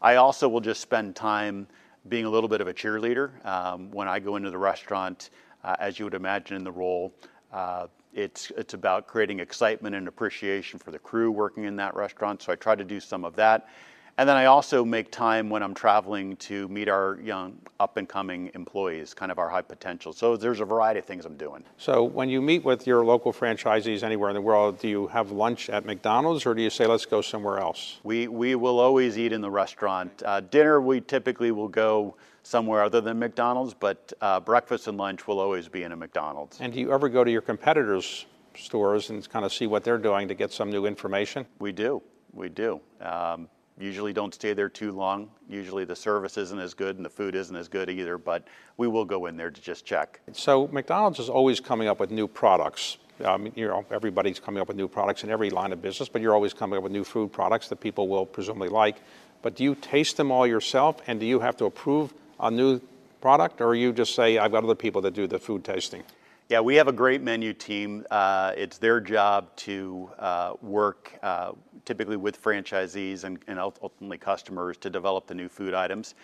I 0.02 0.16
also 0.16 0.48
will 0.48 0.60
just 0.60 0.80
spend 0.80 1.16
time 1.16 1.66
being 2.08 2.24
a 2.24 2.30
little 2.30 2.48
bit 2.48 2.60
of 2.60 2.68
a 2.68 2.74
cheerleader. 2.74 3.44
Um, 3.44 3.90
when 3.90 4.06
I 4.06 4.18
go 4.18 4.36
into 4.36 4.50
the 4.50 4.58
restaurant, 4.58 5.30
uh, 5.64 5.76
as 5.80 5.98
you 5.98 6.04
would 6.04 6.14
imagine 6.14 6.56
in 6.56 6.64
the 6.64 6.72
role, 6.72 7.12
uh, 7.52 7.86
it's, 8.14 8.50
it's 8.56 8.74
about 8.74 9.06
creating 9.06 9.40
excitement 9.40 9.94
and 9.94 10.08
appreciation 10.08 10.78
for 10.78 10.90
the 10.90 10.98
crew 10.98 11.30
working 11.30 11.64
in 11.64 11.76
that 11.76 11.94
restaurant. 11.94 12.42
So 12.42 12.52
I 12.52 12.56
try 12.56 12.74
to 12.74 12.84
do 12.84 13.00
some 13.00 13.24
of 13.24 13.34
that. 13.36 13.68
And 14.18 14.28
then 14.28 14.36
I 14.36 14.46
also 14.46 14.84
make 14.84 15.12
time 15.12 15.48
when 15.48 15.62
I'm 15.62 15.74
traveling 15.74 16.34
to 16.38 16.66
meet 16.66 16.88
our 16.88 17.20
young 17.22 17.56
up 17.78 17.96
and 17.98 18.08
coming 18.08 18.50
employees, 18.54 19.14
kind 19.14 19.30
of 19.30 19.38
our 19.38 19.48
high 19.48 19.62
potential. 19.62 20.12
So 20.12 20.36
there's 20.36 20.58
a 20.58 20.64
variety 20.64 20.98
of 20.98 21.06
things 21.06 21.24
I'm 21.24 21.36
doing. 21.36 21.62
So 21.76 22.02
when 22.02 22.28
you 22.28 22.42
meet 22.42 22.64
with 22.64 22.84
your 22.84 23.04
local 23.04 23.32
franchisees 23.32 24.02
anywhere 24.02 24.28
in 24.30 24.34
the 24.34 24.40
world, 24.40 24.80
do 24.80 24.88
you 24.88 25.06
have 25.06 25.30
lunch 25.30 25.70
at 25.70 25.84
McDonald's 25.84 26.46
or 26.46 26.54
do 26.56 26.62
you 26.62 26.68
say, 26.68 26.84
let's 26.84 27.06
go 27.06 27.20
somewhere 27.20 27.60
else? 27.60 28.00
We, 28.02 28.26
we 28.26 28.56
will 28.56 28.80
always 28.80 29.16
eat 29.16 29.32
in 29.32 29.40
the 29.40 29.52
restaurant. 29.52 30.20
Uh, 30.24 30.40
dinner, 30.40 30.80
we 30.80 31.00
typically 31.00 31.52
will 31.52 31.68
go 31.68 32.16
somewhere 32.42 32.82
other 32.82 33.00
than 33.00 33.20
McDonald's, 33.20 33.72
but 33.72 34.12
uh, 34.20 34.40
breakfast 34.40 34.88
and 34.88 34.98
lunch 34.98 35.28
will 35.28 35.38
always 35.38 35.68
be 35.68 35.84
in 35.84 35.92
a 35.92 35.96
McDonald's. 35.96 36.58
And 36.60 36.72
do 36.72 36.80
you 36.80 36.92
ever 36.92 37.08
go 37.08 37.22
to 37.22 37.30
your 37.30 37.42
competitors' 37.42 38.26
stores 38.56 39.10
and 39.10 39.28
kind 39.30 39.44
of 39.44 39.52
see 39.52 39.68
what 39.68 39.84
they're 39.84 39.96
doing 39.96 40.26
to 40.26 40.34
get 40.34 40.50
some 40.50 40.70
new 40.70 40.86
information? 40.86 41.46
We 41.60 41.70
do. 41.70 42.02
We 42.32 42.48
do. 42.48 42.80
Um, 43.00 43.48
usually 43.80 44.12
don't 44.12 44.34
stay 44.34 44.52
there 44.52 44.68
too 44.68 44.92
long. 44.92 45.30
Usually 45.48 45.84
the 45.84 45.96
service 45.96 46.36
isn't 46.36 46.58
as 46.58 46.74
good 46.74 46.96
and 46.96 47.04
the 47.04 47.10
food 47.10 47.34
isn't 47.34 47.54
as 47.54 47.68
good 47.68 47.88
either, 47.88 48.18
but 48.18 48.46
we 48.76 48.88
will 48.88 49.04
go 49.04 49.26
in 49.26 49.36
there 49.36 49.50
to 49.50 49.60
just 49.60 49.84
check. 49.84 50.20
So 50.32 50.68
McDonald's 50.68 51.18
is 51.18 51.28
always 51.28 51.60
coming 51.60 51.88
up 51.88 52.00
with 52.00 52.10
new 52.10 52.28
products. 52.28 52.98
Um, 53.24 53.50
you 53.56 53.66
know, 53.66 53.84
everybody's 53.90 54.38
coming 54.38 54.60
up 54.60 54.68
with 54.68 54.76
new 54.76 54.88
products 54.88 55.24
in 55.24 55.30
every 55.30 55.50
line 55.50 55.72
of 55.72 55.82
business, 55.82 56.08
but 56.08 56.22
you're 56.22 56.34
always 56.34 56.54
coming 56.54 56.76
up 56.76 56.82
with 56.82 56.92
new 56.92 57.04
food 57.04 57.32
products 57.32 57.68
that 57.68 57.76
people 57.80 58.08
will 58.08 58.26
presumably 58.26 58.68
like. 58.68 58.96
But 59.42 59.56
do 59.56 59.64
you 59.64 59.74
taste 59.74 60.16
them 60.16 60.30
all 60.30 60.46
yourself, 60.46 61.00
and 61.06 61.18
do 61.18 61.26
you 61.26 61.40
have 61.40 61.56
to 61.58 61.64
approve 61.64 62.14
a 62.38 62.50
new 62.50 62.80
product, 63.20 63.60
or 63.60 63.74
you 63.74 63.92
just 63.92 64.14
say, 64.14 64.38
I've 64.38 64.52
got 64.52 64.62
other 64.62 64.74
people 64.74 65.00
that 65.02 65.14
do 65.14 65.26
the 65.26 65.38
food 65.38 65.64
tasting? 65.64 66.04
Yeah, 66.48 66.60
we 66.60 66.76
have 66.76 66.88
a 66.88 66.92
great 66.92 67.20
menu 67.20 67.52
team. 67.52 68.06
Uh, 68.10 68.54
it's 68.56 68.78
their 68.78 69.00
job 69.00 69.54
to 69.56 70.08
uh, 70.18 70.54
work 70.62 71.12
uh, 71.22 71.52
typically 71.84 72.16
with 72.16 72.42
franchisees 72.42 73.24
and, 73.24 73.38
and, 73.46 73.58
ultimately 73.58 74.16
customers 74.16 74.78
to 74.78 74.88
develop 74.88 75.26
the 75.26 75.34
new 75.34 75.50
food 75.50 75.74
items. 75.74 76.14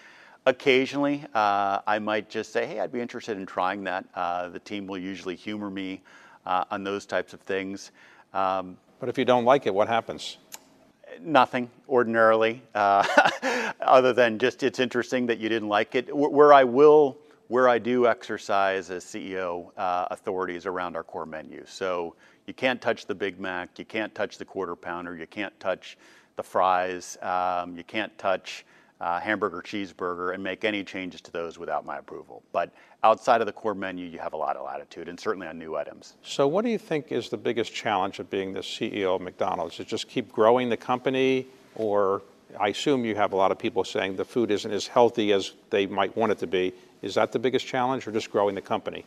Occasionally, 0.47 1.27
uh, 1.35 1.81
I 1.87 1.99
might 1.99 2.31
just 2.31 2.55
say, 2.55 2.65
hey, 2.65 2.81
I'd 2.81 2.91
be 2.91 3.03
interested 3.03 3.37
in 3.37 3.45
trying 3.45 3.85
that. 3.85 4.07
Uh, 4.15 4.49
the 4.49 4.61
team 4.61 4.87
will 4.87 4.97
usually 4.97 5.37
humor 5.37 5.69
me 5.69 6.01
uh, 6.47 6.65
on 6.71 6.85
those 6.85 7.05
types 7.05 7.35
of 7.35 7.41
things. 7.41 7.91
Um, 8.33 8.79
but 9.01 9.11
if 9.11 9.19
you 9.19 9.27
don't 9.27 9.45
like 9.45 9.67
it, 9.67 9.75
what 9.75 9.89
happens? 9.89 10.39
Nothing 11.21 11.69
ordinarily, 11.87 12.63
other 12.75 14.15
than 14.15 14.39
just 14.39 14.63
it's 14.63 14.81
interesting 14.81 15.27
that 15.27 15.39
you 15.39 15.51
didn't 15.51 15.69
like 15.69 15.95
it. 15.95 16.17
Where 16.17 16.55
I 16.55 16.65
will 16.65 17.19
where 17.49 17.69
I 17.69 17.79
do 17.79 18.07
exercise 18.07 18.91
as 18.91 19.05
CEO 19.05 19.71
uh, 19.77 20.07
authorities 20.11 20.67
around 20.67 20.97
our 20.97 21.05
core 21.05 21.27
menu. 21.27 21.65
So 21.67 22.15
you 22.47 22.55
can't 22.55 22.81
touch 22.81 23.07
the 23.07 23.15
Big 23.15 23.39
Mac, 23.39 23.79
you 23.79 23.85
can't 23.85 24.15
touch 24.15 24.39
the 24.39 24.45
quarter 24.45 24.77
pounder, 24.77 25.17
you 25.17 25.27
can't 25.27 25.59
touch 25.61 25.97
the 26.37 26.43
fries, 26.43 27.17
um, 27.23 27.77
you 27.77 27.85
can't 27.85 28.17
touch 28.19 28.65
uh, 29.01 29.21
hamburger, 29.21 29.61
cheeseburger, 29.61 30.35
and 30.35 30.43
make 30.43 30.65
any 30.65 30.85
changes 30.85 31.21
to 31.21 31.31
those 31.31 31.59
without 31.59 31.85
my 31.85 31.99
approval. 31.99 32.43
But 32.53 32.73
outside 33.03 33.41
of 33.41 33.47
the 33.47 33.53
core 33.53 33.75
menu, 33.75 34.07
you 34.07 34.19
have 34.19 34.33
a 34.33 34.37
lot 34.37 34.57
of 34.57 34.65
latitude, 34.65 35.09
and 35.09 35.19
certainly 35.19 35.47
on 35.47 35.59
new 35.59 35.77
items. 35.77 36.15
So, 36.23 36.47
what 36.47 36.65
do 36.65 36.71
you 36.71 36.79
think 36.79 37.13
is 37.13 37.29
the 37.29 37.37
biggest 37.37 37.75
challenge 37.75 38.19
of 38.19 38.31
being 38.31 38.53
the 38.53 38.61
CEO 38.61 39.17
of 39.17 39.21
McDonald's? 39.21 39.79
Is 39.81 39.87
just 39.87 40.09
keep 40.09 40.33
growing 40.33 40.69
the 40.69 40.77
company, 40.77 41.47
or 41.75 42.23
I 42.59 42.69
assume 42.69 43.05
you 43.05 43.15
have 43.17 43.33
a 43.33 43.37
lot 43.37 43.51
of 43.51 43.59
people 43.59 43.85
saying 43.85 44.17
the 44.17 44.25
food 44.25 44.51
isn't 44.51 44.71
as 44.71 44.87
healthy 44.87 45.33
as 45.33 45.53
they 45.71 45.87
might 45.87 46.17
want 46.17 46.33
it 46.33 46.39
to 46.39 46.47
be. 46.47 46.73
Is 47.05 47.17
that 47.17 47.33
the 47.33 47.39
biggest 47.39 47.67
challenge, 47.67 48.09
or 48.09 48.13
just 48.13 48.31
growing 48.31 48.55
the 48.55 48.63
company? 48.63 49.05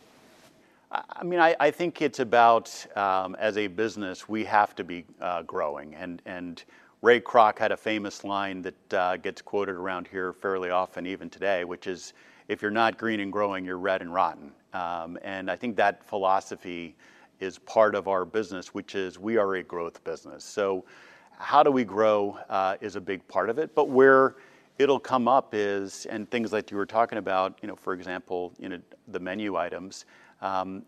I 0.92 1.24
mean, 1.24 1.40
I, 1.40 1.70
think 1.72 2.00
it's 2.00 2.20
about 2.20 2.72
um, 2.96 3.34
as 3.40 3.56
a 3.56 3.66
business, 3.66 4.28
we 4.28 4.44
have 4.44 4.76
to 4.76 4.84
be 4.84 5.04
uh, 5.20 5.42
growing. 5.42 5.96
And, 5.96 6.22
and 6.24 6.62
Ray 7.02 7.20
Kroc 7.20 7.58
had 7.58 7.72
a 7.72 7.76
famous 7.76 8.22
line 8.22 8.62
that 8.62 8.94
uh, 8.94 9.16
gets 9.16 9.42
quoted 9.42 9.74
around 9.74 10.06
here 10.06 10.32
fairly 10.32 10.70
often, 10.70 11.06
even 11.06 11.28
today, 11.28 11.64
which 11.64 11.88
is 11.88 12.12
if 12.46 12.62
you're 12.62 12.70
not 12.70 12.98
green 12.98 13.18
and 13.18 13.32
growing, 13.32 13.64
you're 13.64 13.78
red 13.78 14.00
and 14.00 14.14
rotten. 14.14 14.52
Um, 14.74 15.18
and 15.22 15.50
I 15.50 15.56
think 15.56 15.74
that 15.76 16.04
philosophy 16.04 16.94
is 17.40 17.58
part 17.58 17.96
of 17.96 18.06
our 18.06 18.24
business, 18.24 18.72
which 18.72 18.94
is 18.94 19.18
we 19.18 19.38
are 19.38 19.56
a 19.56 19.62
growth 19.64 20.04
business. 20.04 20.44
So, 20.44 20.84
how 21.32 21.64
do 21.64 21.72
we 21.72 21.82
grow 21.82 22.38
uh, 22.48 22.76
is 22.80 22.94
a 22.94 23.00
big 23.00 23.26
part 23.26 23.50
of 23.50 23.58
it. 23.58 23.74
But 23.74 23.88
where 23.88 24.36
it'll 24.78 25.00
come 25.00 25.28
up 25.28 25.54
is, 25.54 26.06
and 26.06 26.30
things 26.30 26.52
like 26.52 26.70
you 26.70 26.76
were 26.76 26.86
talking 26.86 27.18
about, 27.18 27.58
you 27.62 27.68
know, 27.68 27.76
for 27.76 27.92
example, 27.92 28.52
you 28.58 28.68
know, 28.68 28.78
the 29.08 29.20
menu 29.20 29.56
items. 29.56 30.04
Um, 30.40 30.84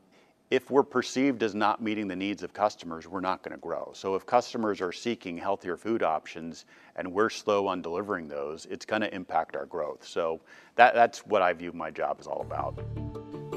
if 0.50 0.68
we're 0.68 0.82
perceived 0.82 1.44
as 1.44 1.54
not 1.54 1.80
meeting 1.80 2.08
the 2.08 2.16
needs 2.16 2.42
of 2.42 2.52
customers, 2.52 3.06
we're 3.06 3.20
not 3.20 3.42
going 3.42 3.52
to 3.52 3.60
grow. 3.60 3.92
So 3.94 4.16
if 4.16 4.26
customers 4.26 4.80
are 4.80 4.90
seeking 4.90 5.38
healthier 5.38 5.76
food 5.76 6.02
options 6.02 6.64
and 6.96 7.12
we're 7.12 7.30
slow 7.30 7.68
on 7.68 7.82
delivering 7.82 8.26
those, 8.26 8.66
it's 8.66 8.84
going 8.84 9.02
to 9.02 9.14
impact 9.14 9.54
our 9.54 9.66
growth. 9.66 10.04
So 10.04 10.40
that, 10.74 10.94
that's 10.94 11.24
what 11.24 11.40
I 11.40 11.52
view 11.52 11.70
my 11.72 11.92
job 11.92 12.18
is 12.20 12.26
all 12.26 12.40
about. 12.40 12.82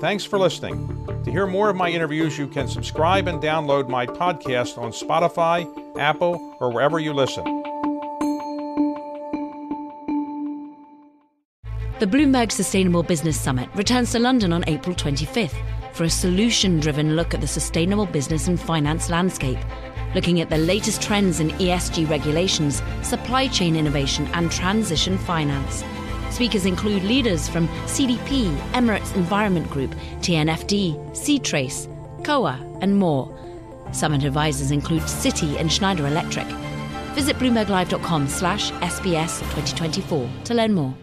Thanks 0.01 0.23
for 0.23 0.37
listening. 0.37 1.07
To 1.23 1.31
hear 1.31 1.47
more 1.47 1.69
of 1.69 1.75
my 1.75 1.89
interviews, 1.89 2.37
you 2.37 2.47
can 2.47 2.67
subscribe 2.67 3.27
and 3.27 3.41
download 3.41 3.89
my 3.89 4.05
podcast 4.05 4.77
on 4.77 4.91
Spotify, 4.91 5.97
Apple, 5.97 6.57
or 6.59 6.71
wherever 6.71 6.99
you 6.99 7.13
listen. 7.13 7.72
The 12.03 12.17
Bloomberg 12.17 12.51
Sustainable 12.51 13.01
Business 13.01 13.39
Summit 13.39 13.69
returns 13.75 14.11
to 14.11 14.19
London 14.19 14.51
on 14.51 14.65
April 14.67 14.93
25th 14.93 15.55
for 15.93 16.03
a 16.03 16.09
solution 16.09 16.81
driven 16.81 17.15
look 17.15 17.33
at 17.33 17.39
the 17.39 17.47
sustainable 17.47 18.05
business 18.05 18.49
and 18.49 18.59
finance 18.59 19.09
landscape, 19.09 19.57
looking 20.13 20.41
at 20.41 20.49
the 20.49 20.57
latest 20.57 21.01
trends 21.01 21.39
in 21.39 21.51
ESG 21.51 22.09
regulations, 22.09 22.83
supply 23.03 23.47
chain 23.47 23.77
innovation, 23.77 24.27
and 24.33 24.51
transition 24.51 25.17
finance. 25.17 25.85
Speakers 26.29 26.65
include 26.65 27.03
leaders 27.05 27.47
from 27.47 27.69
CDP, 27.85 28.53
Emirates 28.73 29.15
Environment 29.15 29.69
Group, 29.69 29.91
TNFD, 30.19 31.15
Seatrace, 31.15 31.87
COA, 32.25 32.59
and 32.81 32.97
more. 32.97 33.33
Summit 33.93 34.25
advisors 34.25 34.71
include 34.71 35.03
Citi 35.03 35.57
and 35.57 35.71
Schneider 35.71 36.05
Electric. 36.05 36.47
Visit 37.15 37.37
bloomberglive.com 37.37 38.27
slash 38.27 38.73
SBS 38.73 39.39
2024 39.39 40.29
to 40.43 40.53
learn 40.53 40.73
more. 40.73 40.93